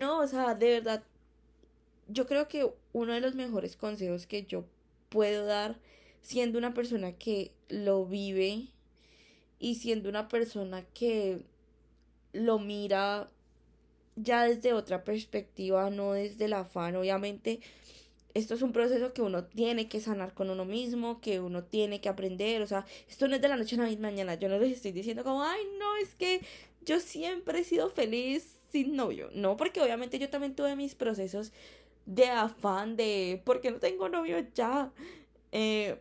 No, 0.00 0.20
o 0.20 0.26
sea, 0.26 0.54
de 0.54 0.70
verdad, 0.70 1.04
yo 2.08 2.26
creo 2.26 2.48
que 2.48 2.70
uno 2.92 3.12
de 3.12 3.20
los 3.20 3.34
mejores 3.34 3.76
consejos 3.76 4.26
que 4.26 4.44
yo 4.44 4.64
puedo 5.08 5.44
dar 5.46 5.78
siendo 6.22 6.58
una 6.58 6.74
persona 6.74 7.12
que 7.12 7.52
lo 7.68 8.06
vive 8.06 8.68
y 9.58 9.76
siendo 9.76 10.08
una 10.08 10.28
persona 10.28 10.84
que 10.94 11.42
lo 12.32 12.58
mira 12.58 13.28
ya 14.16 14.44
desde 14.44 14.72
otra 14.72 15.04
perspectiva, 15.04 15.90
no 15.90 16.12
desde 16.12 16.46
el 16.46 16.54
afán, 16.54 16.96
obviamente 16.96 17.60
esto 18.36 18.54
es 18.54 18.60
un 18.60 18.72
proceso 18.72 19.14
que 19.14 19.22
uno 19.22 19.44
tiene 19.44 19.88
que 19.88 19.98
sanar 20.00 20.34
con 20.34 20.50
uno 20.50 20.66
mismo, 20.66 21.20
que 21.22 21.40
uno 21.40 21.64
tiene 21.64 22.02
que 22.02 22.10
aprender, 22.10 22.60
o 22.60 22.66
sea, 22.66 22.84
esto 23.08 23.28
no 23.28 23.36
es 23.36 23.40
de 23.40 23.48
la 23.48 23.56
noche 23.56 23.76
a 23.76 23.88
la 23.88 23.96
mañana, 23.96 24.34
yo 24.34 24.48
no 24.48 24.58
les 24.58 24.72
estoy 24.72 24.92
diciendo 24.92 25.24
como, 25.24 25.42
ay, 25.42 25.60
no, 25.78 25.96
es 25.96 26.14
que 26.14 26.42
yo 26.84 27.00
siempre 27.00 27.60
he 27.60 27.64
sido 27.64 27.88
feliz 27.88 28.56
sin 28.70 28.94
novio, 28.94 29.30
no, 29.32 29.56
porque 29.56 29.80
obviamente 29.80 30.18
yo 30.18 30.28
también 30.28 30.54
tuve 30.54 30.76
mis 30.76 30.94
procesos 30.94 31.52
de 32.04 32.26
afán, 32.26 32.96
de, 32.96 33.40
porque 33.44 33.70
no 33.70 33.78
tengo 33.78 34.08
novio 34.10 34.36
ya? 34.54 34.92
Eh, 35.52 35.98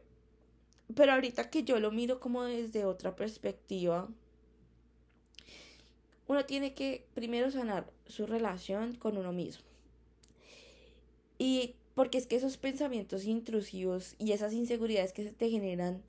pero 0.94 1.14
ahorita 1.14 1.50
que 1.50 1.64
yo 1.64 1.80
lo 1.80 1.92
miro 1.92 2.20
como 2.20 2.44
desde 2.44 2.84
otra 2.84 3.16
perspectiva, 3.16 4.10
uno 6.28 6.46
tiene 6.46 6.74
que 6.74 7.06
primero 7.14 7.50
sanar 7.50 7.90
su 8.08 8.28
relación 8.28 8.96
con 8.96 9.18
uno 9.18 9.32
mismo. 9.32 9.64
Y 11.38 11.76
porque 11.96 12.18
es 12.18 12.28
que 12.28 12.36
esos 12.36 12.58
pensamientos 12.58 13.24
intrusivos 13.26 14.16
y 14.20 14.34
esas 14.34 14.54
inseguridades 14.54 15.14
que 15.14 15.24
se 15.24 15.32
te 15.32 15.50
generan 15.50 16.04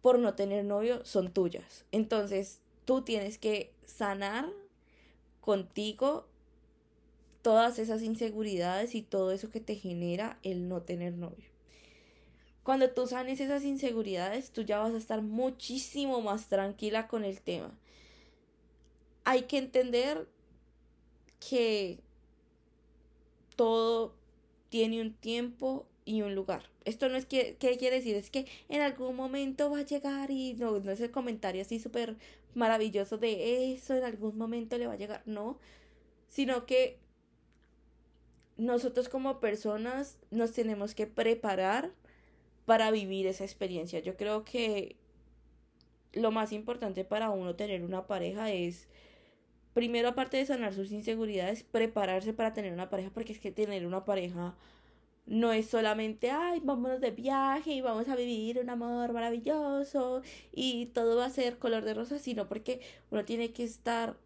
por 0.00 0.18
no 0.18 0.34
tener 0.34 0.64
novio 0.64 1.04
son 1.04 1.32
tuyas. 1.32 1.84
Entonces, 1.92 2.60
tú 2.86 3.02
tienes 3.02 3.38
que 3.38 3.72
sanar 3.84 4.48
contigo 5.40 6.26
todas 7.42 7.78
esas 7.78 8.02
inseguridades 8.02 8.94
y 8.94 9.02
todo 9.02 9.30
eso 9.30 9.50
que 9.50 9.60
te 9.60 9.76
genera 9.76 10.38
el 10.42 10.68
no 10.68 10.82
tener 10.82 11.12
novio. 11.12 11.50
Cuando 12.62 12.90
tú 12.90 13.06
sanes 13.06 13.38
esas 13.38 13.62
inseguridades, 13.62 14.50
tú 14.50 14.62
ya 14.62 14.78
vas 14.78 14.94
a 14.94 14.98
estar 14.98 15.22
muchísimo 15.22 16.20
más 16.22 16.48
tranquila 16.48 17.06
con 17.06 17.22
el 17.24 17.40
tema. 17.40 17.72
Hay 19.24 19.42
que 19.42 19.58
entender 19.58 20.26
que 21.38 22.00
todo 23.54 24.14
tiene 24.68 25.00
un 25.00 25.12
tiempo 25.14 25.86
y 26.04 26.22
un 26.22 26.34
lugar. 26.34 26.62
Esto 26.84 27.08
no 27.08 27.16
es 27.16 27.26
que, 27.26 27.56
¿qué 27.58 27.76
quiere 27.76 27.96
decir? 27.96 28.14
Es 28.16 28.30
que 28.30 28.46
en 28.68 28.80
algún 28.80 29.16
momento 29.16 29.70
va 29.70 29.80
a 29.80 29.84
llegar 29.84 30.30
y 30.30 30.54
no, 30.54 30.78
no 30.78 30.92
es 30.92 31.00
el 31.00 31.10
comentario 31.10 31.62
así 31.62 31.80
súper 31.80 32.16
maravilloso 32.54 33.18
de 33.18 33.74
eso, 33.74 33.94
en 33.94 34.04
algún 34.04 34.38
momento 34.38 34.78
le 34.78 34.86
va 34.86 34.94
a 34.94 34.96
llegar, 34.96 35.22
no, 35.26 35.58
sino 36.28 36.64
que 36.64 36.98
nosotros 38.56 39.08
como 39.08 39.40
personas 39.40 40.16
nos 40.30 40.52
tenemos 40.52 40.94
que 40.94 41.06
preparar 41.06 41.92
para 42.64 42.90
vivir 42.90 43.26
esa 43.26 43.44
experiencia. 43.44 44.00
Yo 44.00 44.16
creo 44.16 44.44
que 44.44 44.96
lo 46.12 46.30
más 46.30 46.52
importante 46.52 47.04
para 47.04 47.30
uno 47.30 47.56
tener 47.56 47.82
una 47.82 48.06
pareja 48.06 48.50
es 48.50 48.88
primero 49.76 50.08
aparte 50.08 50.38
de 50.38 50.46
sanar 50.46 50.72
sus 50.72 50.90
inseguridades, 50.90 51.62
prepararse 51.62 52.32
para 52.32 52.54
tener 52.54 52.72
una 52.72 52.88
pareja, 52.88 53.10
porque 53.12 53.34
es 53.34 53.38
que 53.38 53.52
tener 53.52 53.86
una 53.86 54.06
pareja 54.06 54.54
no 55.26 55.52
es 55.52 55.66
solamente, 55.66 56.30
ay, 56.30 56.60
vámonos 56.64 57.02
de 57.02 57.10
viaje 57.10 57.72
y 57.72 57.82
vamos 57.82 58.08
a 58.08 58.16
vivir 58.16 58.58
un 58.58 58.70
amor 58.70 59.12
maravilloso 59.12 60.22
y 60.50 60.86
todo 60.94 61.16
va 61.16 61.26
a 61.26 61.30
ser 61.30 61.58
color 61.58 61.84
de 61.84 61.92
rosa, 61.92 62.18
sino 62.18 62.48
porque 62.48 62.80
uno 63.10 63.26
tiene 63.26 63.52
que 63.52 63.64
estar 63.64 64.16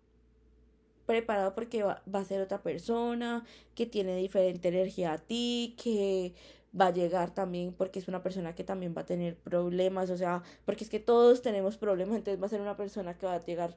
preparado 1.04 1.52
porque 1.56 1.82
va, 1.82 2.00
va 2.14 2.20
a 2.20 2.24
ser 2.24 2.40
otra 2.42 2.62
persona, 2.62 3.44
que 3.74 3.86
tiene 3.86 4.14
diferente 4.18 4.68
energía 4.68 5.14
a 5.14 5.18
ti, 5.18 5.74
que 5.82 6.32
va 6.80 6.86
a 6.86 6.92
llegar 6.92 7.34
también 7.34 7.72
porque 7.72 7.98
es 7.98 8.06
una 8.06 8.22
persona 8.22 8.54
que 8.54 8.62
también 8.62 8.94
va 8.96 9.00
a 9.00 9.06
tener 9.06 9.34
problemas, 9.36 10.10
o 10.10 10.16
sea, 10.16 10.44
porque 10.64 10.84
es 10.84 10.90
que 10.90 11.00
todos 11.00 11.42
tenemos 11.42 11.76
problemas, 11.76 12.18
entonces 12.18 12.40
va 12.40 12.46
a 12.46 12.50
ser 12.50 12.60
una 12.60 12.76
persona 12.76 13.18
que 13.18 13.26
va 13.26 13.34
a 13.34 13.44
llegar 13.44 13.74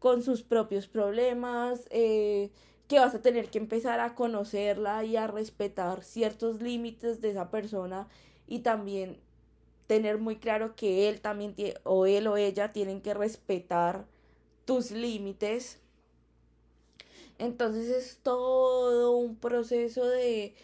con 0.00 0.22
sus 0.24 0.42
propios 0.42 0.88
problemas, 0.88 1.86
eh, 1.90 2.50
que 2.88 2.98
vas 2.98 3.14
a 3.14 3.22
tener 3.22 3.50
que 3.50 3.58
empezar 3.58 4.00
a 4.00 4.16
conocerla 4.16 5.04
y 5.04 5.16
a 5.16 5.28
respetar 5.28 6.02
ciertos 6.02 6.60
límites 6.60 7.20
de 7.20 7.30
esa 7.30 7.50
persona 7.50 8.08
y 8.48 8.60
también 8.60 9.18
tener 9.86 10.18
muy 10.18 10.36
claro 10.36 10.74
que 10.74 11.08
él 11.08 11.20
también 11.20 11.54
tiene, 11.54 11.74
o 11.84 12.06
él 12.06 12.26
o 12.26 12.36
ella 12.36 12.72
tienen 12.72 13.00
que 13.00 13.14
respetar 13.14 14.06
tus 14.64 14.90
límites. 14.90 15.78
Entonces 17.38 17.88
es 17.90 18.18
todo 18.22 19.16
un 19.16 19.36
proceso 19.36 20.06
de, 20.06 20.54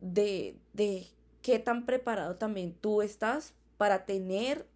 de, 0.00 0.56
de 0.72 1.06
qué 1.42 1.58
tan 1.58 1.86
preparado 1.86 2.36
también 2.36 2.74
tú 2.80 3.02
estás 3.02 3.52
para 3.76 4.06
tener 4.06 4.66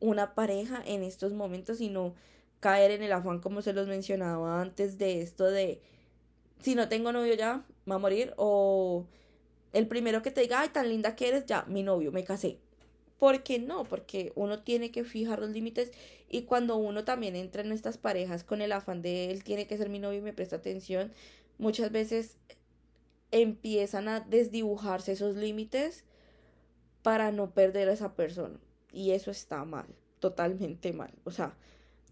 una 0.00 0.34
pareja 0.34 0.82
en 0.84 1.02
estos 1.02 1.32
momentos 1.32 1.80
y 1.80 1.88
no 1.88 2.14
caer 2.60 2.90
en 2.90 3.02
el 3.02 3.12
afán 3.12 3.40
como 3.40 3.62
se 3.62 3.72
los 3.72 3.86
mencionaba 3.86 4.60
antes 4.60 4.98
de 4.98 5.22
esto 5.22 5.44
de 5.44 5.80
si 6.60 6.74
no 6.74 6.88
tengo 6.88 7.12
novio 7.12 7.34
ya, 7.34 7.64
va 7.88 7.96
a 7.96 7.98
morir 7.98 8.34
o 8.36 9.06
el 9.72 9.86
primero 9.86 10.22
que 10.22 10.30
te 10.30 10.40
diga, 10.40 10.60
ay, 10.60 10.70
tan 10.70 10.88
linda 10.88 11.14
que 11.14 11.28
eres, 11.28 11.46
ya, 11.46 11.64
mi 11.68 11.82
novio, 11.82 12.10
me 12.10 12.24
casé. 12.24 12.58
¿Por 13.18 13.42
qué 13.42 13.58
no? 13.58 13.84
Porque 13.84 14.32
uno 14.36 14.62
tiene 14.62 14.90
que 14.90 15.04
fijar 15.04 15.40
los 15.40 15.50
límites 15.50 15.92
y 16.28 16.42
cuando 16.42 16.76
uno 16.76 17.04
también 17.04 17.36
entra 17.36 17.62
en 17.62 17.72
estas 17.72 17.98
parejas 17.98 18.44
con 18.44 18.62
el 18.62 18.72
afán 18.72 19.02
de 19.02 19.30
él 19.30 19.44
tiene 19.44 19.66
que 19.66 19.76
ser 19.76 19.88
mi 19.88 19.98
novio 19.98 20.20
y 20.20 20.22
me 20.22 20.32
presta 20.32 20.56
atención, 20.56 21.12
muchas 21.58 21.90
veces 21.90 22.36
empiezan 23.30 24.08
a 24.08 24.20
desdibujarse 24.20 25.12
esos 25.12 25.36
límites 25.36 26.04
para 27.02 27.32
no 27.32 27.50
perder 27.50 27.88
a 27.88 27.92
esa 27.92 28.14
persona. 28.14 28.58
Y 28.92 29.10
eso 29.10 29.30
está 29.30 29.64
mal, 29.64 29.86
totalmente 30.20 30.92
mal. 30.92 31.12
O 31.24 31.30
sea, 31.30 31.56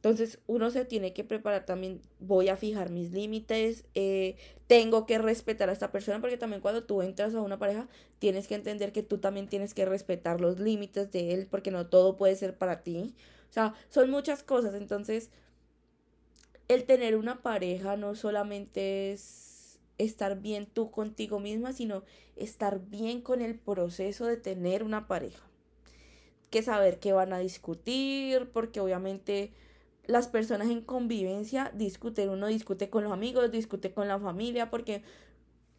entonces 0.06 0.38
uno 0.46 0.70
se 0.70 0.84
tiene 0.84 1.12
que 1.12 1.24
preparar 1.24 1.66
también, 1.66 2.00
voy 2.20 2.48
a 2.48 2.56
fijar 2.56 2.90
mis 2.90 3.10
límites, 3.10 3.86
eh, 3.96 4.36
tengo 4.68 5.04
que 5.04 5.18
respetar 5.18 5.68
a 5.68 5.72
esta 5.72 5.90
persona, 5.90 6.20
porque 6.20 6.36
también 6.36 6.62
cuando 6.62 6.84
tú 6.84 7.02
entras 7.02 7.34
a 7.34 7.40
una 7.40 7.58
pareja, 7.58 7.88
tienes 8.20 8.46
que 8.46 8.54
entender 8.54 8.92
que 8.92 9.02
tú 9.02 9.18
también 9.18 9.48
tienes 9.48 9.74
que 9.74 9.84
respetar 9.84 10.40
los 10.40 10.60
límites 10.60 11.10
de 11.10 11.34
él, 11.34 11.48
porque 11.50 11.72
no 11.72 11.88
todo 11.88 12.16
puede 12.16 12.36
ser 12.36 12.56
para 12.56 12.84
ti. 12.84 13.16
O 13.50 13.52
sea, 13.52 13.74
son 13.88 14.08
muchas 14.10 14.44
cosas. 14.44 14.74
Entonces, 14.74 15.30
el 16.68 16.84
tener 16.84 17.16
una 17.16 17.42
pareja 17.42 17.96
no 17.96 18.14
solamente 18.14 19.12
es 19.12 19.80
estar 19.98 20.40
bien 20.40 20.66
tú 20.66 20.92
contigo 20.92 21.40
misma, 21.40 21.72
sino 21.72 22.04
estar 22.36 22.78
bien 22.78 23.22
con 23.22 23.42
el 23.42 23.58
proceso 23.58 24.26
de 24.26 24.36
tener 24.36 24.84
una 24.84 25.08
pareja. 25.08 25.42
Que 26.50 26.62
saber 26.62 27.00
qué 27.00 27.12
van 27.12 27.32
a 27.32 27.40
discutir, 27.40 28.50
porque 28.52 28.78
obviamente 28.78 29.52
las 30.06 30.28
personas 30.28 30.68
en 30.68 30.80
convivencia 30.80 31.72
discuten, 31.74 32.30
uno 32.30 32.46
discute 32.46 32.90
con 32.90 33.04
los 33.04 33.12
amigos, 33.12 33.50
discute 33.50 33.92
con 33.92 34.08
la 34.08 34.18
familia, 34.18 34.70
porque 34.70 35.02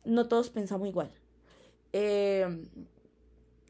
no 0.05 0.27
todos 0.27 0.49
pensamos 0.49 0.87
igual. 0.87 1.11
Eh, 1.93 2.63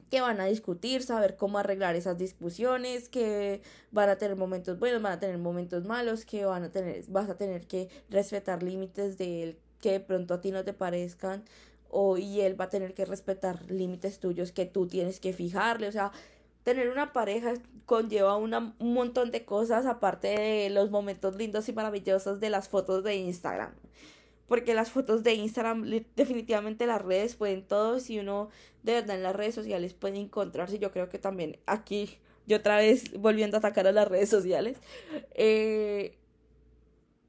que 0.10 0.22
van 0.22 0.40
a 0.40 0.46
discutir, 0.46 1.04
saber 1.04 1.36
cómo 1.36 1.58
arreglar 1.58 1.96
esas 1.96 2.18
discusiones, 2.18 3.10
que 3.10 3.62
van 3.92 4.10
a 4.10 4.18
tener 4.18 4.38
momentos 4.38 4.80
buenos, 4.80 5.02
van 5.02 5.14
a 5.14 5.20
tener 5.20 5.38
momentos 5.38 5.84
malos, 5.86 6.26
que 6.26 6.46
van 6.46 6.64
a 6.64 6.72
tener, 6.72 7.04
vas 7.10 7.30
a 7.30 7.38
tener 7.38 7.68
que 7.68 7.90
respetar 8.10 8.64
límites 8.64 9.18
de 9.18 9.44
él 9.44 9.60
que 9.82 9.92
de 9.92 10.00
pronto 10.00 10.34
a 10.34 10.42
ti 10.42 10.52
no 10.52 10.64
te 10.64 10.74
parezcan, 10.74 11.44
o 11.90 12.18
y 12.18 12.42
él 12.42 12.60
va 12.60 12.66
a 12.66 12.70
tener 12.70 12.94
que 12.94 13.06
respetar 13.06 13.70
límites 13.70 14.20
tuyos 14.20 14.52
que 14.52 14.66
tú 14.66 14.88
tienes 14.88 15.20
que 15.20 15.34
fijarle, 15.34 15.88
o 15.88 15.92
sea, 15.92 16.12
tener 16.68 16.90
una 16.90 17.14
pareja 17.14 17.54
conlleva 17.86 18.36
un 18.36 18.74
montón 18.78 19.32
de 19.32 19.46
cosas 19.46 19.86
aparte 19.86 20.28
de 20.28 20.70
los 20.70 20.92
momentos 20.92 21.38
lindos 21.38 21.70
y 21.70 21.72
maravillosos 21.72 22.42
de 22.42 22.50
las 22.50 22.68
fotos 22.68 23.06
de 23.06 23.16
Instagram. 23.16 23.74
Porque 24.50 24.74
las 24.74 24.92
fotos 24.92 25.24
de 25.24 25.36
Instagram, 25.36 25.90
definitivamente 26.18 26.86
las 26.86 27.02
redes 27.02 27.36
pueden 27.36 27.66
todo. 27.66 28.02
Si 28.02 28.20
uno 28.20 28.50
de 28.84 28.96
verdad 28.96 29.16
en 29.16 29.24
las 29.24 29.34
redes 29.34 29.56
sociales 29.56 29.94
puede 29.94 30.18
encontrarse, 30.18 30.78
yo 30.78 30.92
creo 30.92 31.08
que 31.08 31.20
también 31.20 31.58
aquí, 31.68 32.18
yo 32.48 32.58
otra 32.58 32.76
vez 32.76 33.14
volviendo 33.18 33.56
a 33.56 33.60
atacar 33.60 33.88
a 33.88 33.94
las 33.94 34.10
redes 34.10 34.28
sociales, 34.28 34.78
eh, 35.36 36.18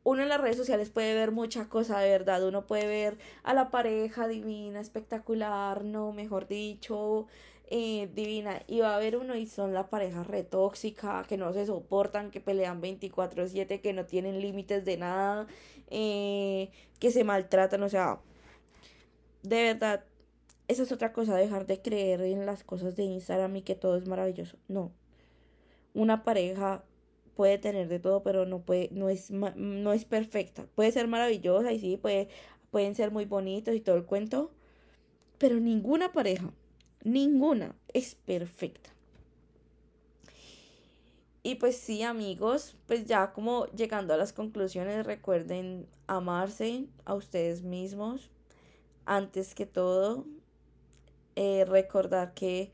uno 0.03 0.23
en 0.25 0.31
las 0.31 0.41
redes 0.41 0.57
sociales 0.57 0.91
puede 0.91 1.15
ver 1.15 1.31
mucha 1.31 1.69
cosa 1.69 2.01
de 2.01 2.11
verdad. 2.11 2.45
Uno 2.45 2.67
puede 2.67 2.89
ver 2.89 3.19
a 3.45 3.55
la 3.55 3.71
pareja 3.71 4.27
divina, 4.27 4.81
espectacular, 4.81 5.85
no, 5.85 6.11
mejor 6.13 6.49
dicho, 6.49 7.29
eh, 7.71 8.09
divina. 8.15 8.63
Y 8.67 8.81
va 8.81 8.93
a 8.93 8.97
haber 8.97 9.17
uno 9.17 9.37
y 9.37 9.47
son 9.47 9.75
la 9.75 9.89
pareja 9.91 10.25
retóxica, 10.25 11.25
que 11.29 11.37
no 11.37 11.53
se 11.53 11.67
soportan, 11.67 12.31
que 12.31 12.41
pelean 12.41 12.81
24/7, 12.81 13.81
que 13.81 13.93
no 13.93 14.07
tienen 14.07 14.41
límites 14.41 14.85
de 14.85 14.97
nada, 14.97 15.47
eh, 15.91 16.71
que 16.99 17.11
se 17.11 17.25
maltratan. 17.25 17.83
O 17.83 17.89
sea, 17.89 18.21
de 19.43 19.63
verdad, 19.63 20.05
esa 20.69 20.83
es 20.83 20.93
otra 20.93 21.13
cosa, 21.13 21.37
dejar 21.37 21.67
de 21.67 21.81
creer 21.83 22.21
en 22.23 22.47
las 22.47 22.65
cosas 22.65 22.97
de 22.97 23.05
Instagram 23.05 23.57
y 23.57 23.63
que 23.63 23.75
todo 23.75 23.97
es 23.97 24.07
maravilloso. 24.09 24.59
No. 24.69 24.93
Una 25.95 26.25
pareja 26.25 26.85
puede 27.35 27.59
tener 27.59 27.89
de 27.89 28.01
todo, 28.01 28.23
pero 28.23 28.47
no 28.47 28.61
puede, 28.63 28.89
no 28.93 29.09
es, 29.09 29.31
no 29.31 29.93
es 29.93 30.05
perfecta. 30.05 30.67
Puede 30.75 30.93
ser 30.93 31.09
maravillosa 31.09 31.73
y 31.73 31.81
sí, 31.81 31.97
puede, 31.97 32.29
pueden 32.71 32.95
ser 32.95 33.11
muy 33.13 33.25
bonitos 33.27 33.75
y 33.75 33.81
todo 33.81 33.97
el 33.97 34.05
cuento, 34.07 34.53
pero 35.39 35.61
ninguna 35.61 36.13
pareja, 36.13 36.53
ninguna 37.13 37.75
es 37.93 38.15
perfecta. 38.15 38.91
Y 41.43 41.55
pues 41.55 41.77
sí, 41.77 42.03
amigos, 42.03 42.77
pues 42.87 43.07
ya 43.07 43.33
como 43.33 43.67
llegando 43.69 44.13
a 44.13 44.17
las 44.17 44.33
conclusiones, 44.33 45.07
recuerden 45.07 45.87
amarse 46.07 46.87
a 47.05 47.15
ustedes 47.15 47.63
mismos 47.63 48.31
antes 49.07 49.55
que 49.55 49.67
todo. 49.67 50.27
Eh, 51.37 51.65
recordar 51.67 52.35
que 52.35 52.73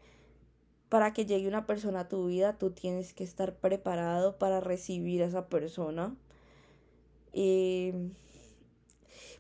para 0.88 1.12
que 1.12 1.27
llegue 1.27 1.49
una 1.49 1.66
persona 1.66 2.01
a 2.01 2.09
tu 2.09 2.27
vida, 2.29 2.57
tú 2.57 2.70
tienes 2.70 3.12
que 3.12 3.25
estar 3.25 3.55
preparado 3.57 4.38
para 4.38 4.61
recibir 4.61 5.23
a 5.23 5.27
esa 5.27 5.49
persona. 5.49 6.16
Y 7.33 7.92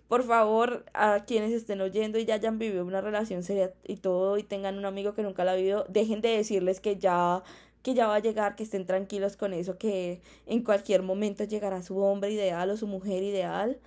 por 0.08 0.22
favor, 0.24 0.84
a 0.94 1.24
quienes 1.26 1.52
estén 1.52 1.80
oyendo 1.80 2.18
y 2.18 2.24
ya 2.24 2.34
hayan 2.34 2.58
vivido 2.58 2.84
una 2.84 3.00
relación 3.00 3.42
seria 3.42 3.72
y 3.84 3.96
todo 3.96 4.38
y 4.38 4.42
tengan 4.42 4.78
un 4.78 4.84
amigo 4.84 5.14
que 5.14 5.22
nunca 5.22 5.44
la 5.44 5.52
ha 5.52 5.56
vivido, 5.56 5.86
dejen 5.88 6.20
de 6.20 6.30
decirles 6.36 6.80
que 6.80 6.96
ya 6.96 7.42
que 7.84 7.92
ya 7.94 8.06
va 8.06 8.16
a 8.16 8.18
llegar, 8.20 8.56
que 8.56 8.62
estén 8.62 8.86
tranquilos 8.86 9.36
con 9.36 9.52
eso, 9.52 9.76
que 9.76 10.22
en 10.46 10.64
cualquier 10.64 11.02
momento 11.02 11.44
llegará 11.44 11.82
su 11.82 11.98
hombre 11.98 12.30
ideal 12.32 12.70
o 12.70 12.78
su 12.78 12.86
mujer 12.86 13.22
ideal. 13.22 13.78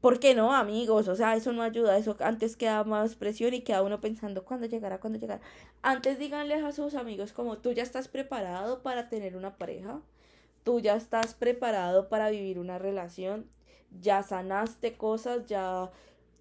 ¿Por 0.00 0.18
qué 0.18 0.34
no, 0.34 0.52
amigos? 0.52 1.06
O 1.06 1.14
sea, 1.14 1.36
eso 1.36 1.52
no 1.52 1.62
ayuda, 1.62 1.96
eso 1.96 2.16
antes 2.18 2.56
queda 2.56 2.82
más 2.82 3.14
presión 3.14 3.54
y 3.54 3.60
queda 3.60 3.82
uno 3.82 4.00
pensando 4.00 4.44
cuándo 4.44 4.66
llegará, 4.66 4.98
cuándo 4.98 5.20
llegará. 5.20 5.40
Antes 5.82 6.18
díganles 6.18 6.64
a 6.64 6.72
sus 6.72 6.94
amigos 6.96 7.32
como 7.32 7.58
tú 7.58 7.70
ya 7.72 7.84
estás 7.84 8.08
preparado 8.08 8.82
para 8.82 9.08
tener 9.08 9.36
una 9.36 9.56
pareja, 9.56 10.00
tú 10.64 10.80
ya 10.80 10.96
estás 10.96 11.34
preparado 11.34 12.08
para 12.08 12.28
vivir 12.30 12.58
una 12.58 12.78
relación, 12.78 13.46
ya 14.00 14.22
sanaste 14.22 14.96
cosas, 14.96 15.46
ya 15.46 15.90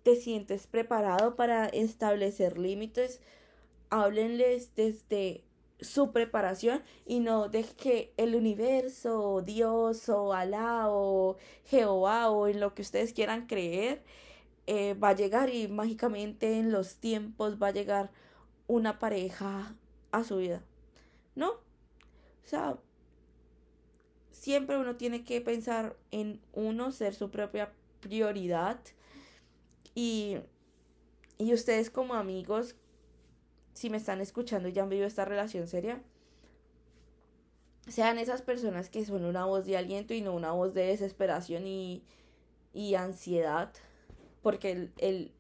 te 0.04 0.16
sientes 0.16 0.68
preparado 0.68 1.36
para 1.36 1.68
establecer 1.68 2.58
límites. 2.58 3.22
Háblenles 3.90 4.76
desde 4.76 5.44
su 5.80 6.12
preparación 6.12 6.84
y 7.06 7.20
no 7.20 7.50
de 7.50 7.64
que 7.64 8.14
el 8.18 8.36
universo, 8.36 9.42
Dios 9.42 10.10
o 10.10 10.34
Alá 10.34 10.86
o 10.90 11.38
Jehová 11.66 12.30
o 12.30 12.48
en 12.48 12.60
lo 12.60 12.74
que 12.74 12.82
ustedes 12.82 13.14
quieran 13.14 13.48
creer 13.48 14.04
eh, 14.66 14.96
va 14.96 15.10
a 15.10 15.16
llegar 15.16 15.50
y 15.50 15.68
mágicamente 15.68 16.60
en 16.60 16.72
los 16.72 16.98
tiempos 16.98 17.62
va 17.62 17.68
a 17.68 17.72
llegar 17.72 18.12
una 18.68 19.00
pareja 19.00 19.76
a 20.12 20.24
su 20.24 20.38
vida. 20.38 20.62
No, 21.36 21.52
o 21.52 21.60
sea, 22.44 22.78
siempre 24.40 24.78
uno 24.78 24.96
tiene 24.96 25.24
que 25.24 25.42
pensar 25.42 25.96
en 26.12 26.40
uno, 26.54 26.92
ser 26.92 27.14
su 27.14 27.30
propia 27.32 27.72
prioridad. 28.00 28.80
Y, 29.96 30.38
y 31.38 31.54
ustedes 31.54 31.90
como 31.90 32.14
amigos 32.14 32.76
si 33.74 33.92
me 33.92 33.98
están 33.98 34.22
escuchando 34.22 34.68
y 34.68 34.74
ya 34.74 34.84
han 34.84 34.90
vivido 34.90 35.08
esta 35.08 35.24
relación 35.24 35.68
seria, 35.68 36.02
sean 37.88 38.18
esas 38.18 38.42
personas 38.42 38.90
que 38.90 39.06
son 39.06 39.24
una 39.24 39.46
voz 39.46 39.66
de 39.66 39.78
aliento 39.78 40.16
y 40.16 40.22
no 40.22 40.34
una 40.34 40.52
voz 40.52 40.74
de 40.74 40.88
desesperación 40.88 41.68
y, 41.68 42.04
y 42.74 42.96
ansiedad, 42.96 43.72
porque 44.42 44.72
el, 44.72 44.92
el, 44.98 45.32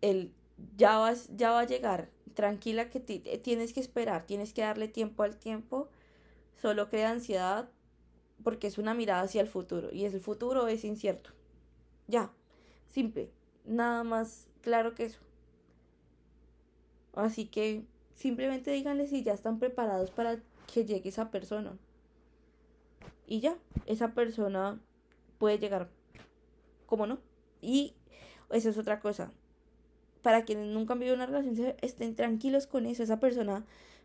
el 0.00 0.32
ya, 0.78 0.96
vas, 0.96 1.28
ya 1.36 1.50
va 1.50 1.60
a 1.60 1.66
llegar, 1.66 2.08
tranquila 2.32 2.88
que 2.88 3.00
tienes 3.00 3.74
que 3.74 3.80
esperar, 3.80 4.26
tienes 4.26 4.54
que 4.54 4.62
darle 4.62 4.88
tiempo 4.88 5.22
al 5.22 5.36
tiempo, 5.36 5.90
solo 6.60 6.88
crea 6.88 7.10
ansiedad 7.10 7.68
porque 8.42 8.66
es 8.66 8.78
una 8.78 8.94
mirada 8.94 9.22
hacia 9.22 9.40
el 9.40 9.48
futuro 9.48 9.90
y 9.92 10.04
el 10.04 10.20
futuro 10.20 10.68
es 10.68 10.84
incierto. 10.84 11.30
Ya, 12.06 12.30
simple, 12.88 13.30
nada 13.64 14.04
más 14.04 14.48
claro 14.62 14.94
que 14.94 15.06
eso. 15.06 15.20
Así 17.14 17.46
que 17.46 17.84
simplemente 18.14 18.70
díganle 18.70 19.06
si 19.06 19.22
ya 19.22 19.32
están 19.32 19.58
preparados 19.58 20.10
para 20.10 20.38
que 20.72 20.84
llegue 20.84 21.08
esa 21.08 21.30
persona. 21.30 21.76
Y 23.26 23.40
ya, 23.40 23.56
esa 23.86 24.12
persona 24.14 24.78
puede 25.38 25.58
llegar. 25.58 25.88
¿Cómo 26.86 27.06
no? 27.06 27.18
Y 27.60 27.94
esa 28.50 28.70
es 28.70 28.78
otra 28.78 29.00
cosa. 29.00 29.32
Para 30.22 30.44
quienes 30.44 30.68
nunca 30.68 30.92
han 30.92 31.00
vivido 31.00 31.16
una 31.16 31.26
relación, 31.26 31.74
estén 31.80 32.14
tranquilos 32.14 32.66
con 32.66 32.86
eso. 32.86 33.02
Esa 33.02 33.18
persona 33.18 33.64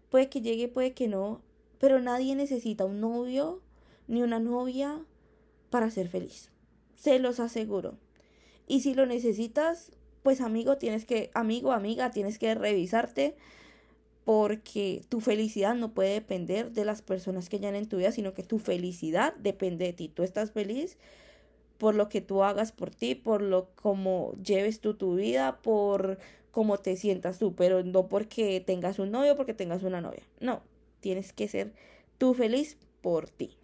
puede 0.09 0.29
que 0.29 0.41
llegue, 0.41 0.67
puede 0.67 0.93
que 0.93 1.07
no. 1.07 1.41
Pero 1.79 1.99
nadie 1.99 2.35
necesita 2.35 2.85
un 2.85 3.01
novio 3.01 3.61
ni 4.11 4.21
una 4.21 4.39
novia 4.39 4.99
para 5.69 5.89
ser 5.89 6.09
feliz. 6.09 6.51
Se 6.93 7.17
los 7.17 7.39
aseguro. 7.39 7.97
Y 8.67 8.81
si 8.81 8.93
lo 8.93 9.05
necesitas, 9.05 9.93
pues 10.21 10.41
amigo, 10.41 10.77
tienes 10.77 11.05
que, 11.05 11.31
amigo, 11.33 11.71
amiga, 11.71 12.11
tienes 12.11 12.37
que 12.37 12.53
revisarte 12.53 13.35
porque 14.25 15.03
tu 15.07 15.21
felicidad 15.21 15.75
no 15.75 15.93
puede 15.93 16.13
depender 16.13 16.73
de 16.73 16.83
las 16.83 17.01
personas 17.01 17.47
que 17.47 17.55
hayan 17.55 17.73
en 17.75 17.87
tu 17.87 17.97
vida, 17.97 18.11
sino 18.11 18.33
que 18.33 18.43
tu 18.43 18.59
felicidad 18.59 19.33
depende 19.37 19.85
de 19.85 19.93
ti. 19.93 20.09
Tú 20.09 20.23
estás 20.23 20.51
feliz 20.51 20.97
por 21.77 21.95
lo 21.95 22.09
que 22.09 22.19
tú 22.19 22.43
hagas 22.43 22.73
por 22.73 22.91
ti, 22.91 23.15
por 23.15 23.41
lo 23.41 23.69
como 23.75 24.33
lleves 24.43 24.81
tú 24.81 24.93
tu 24.93 25.15
vida, 25.15 25.61
por 25.61 26.19
cómo 26.51 26.77
te 26.77 26.97
sientas 26.97 27.39
tú, 27.39 27.55
pero 27.55 27.81
no 27.83 28.09
porque 28.09 28.59
tengas 28.59 28.99
un 28.99 29.09
novio, 29.09 29.37
porque 29.37 29.53
tengas 29.53 29.83
una 29.83 30.01
novia. 30.01 30.23
No, 30.41 30.61
tienes 30.99 31.31
que 31.31 31.47
ser 31.47 31.73
tú 32.17 32.33
feliz 32.33 32.77
por 33.01 33.29
ti. 33.29 33.57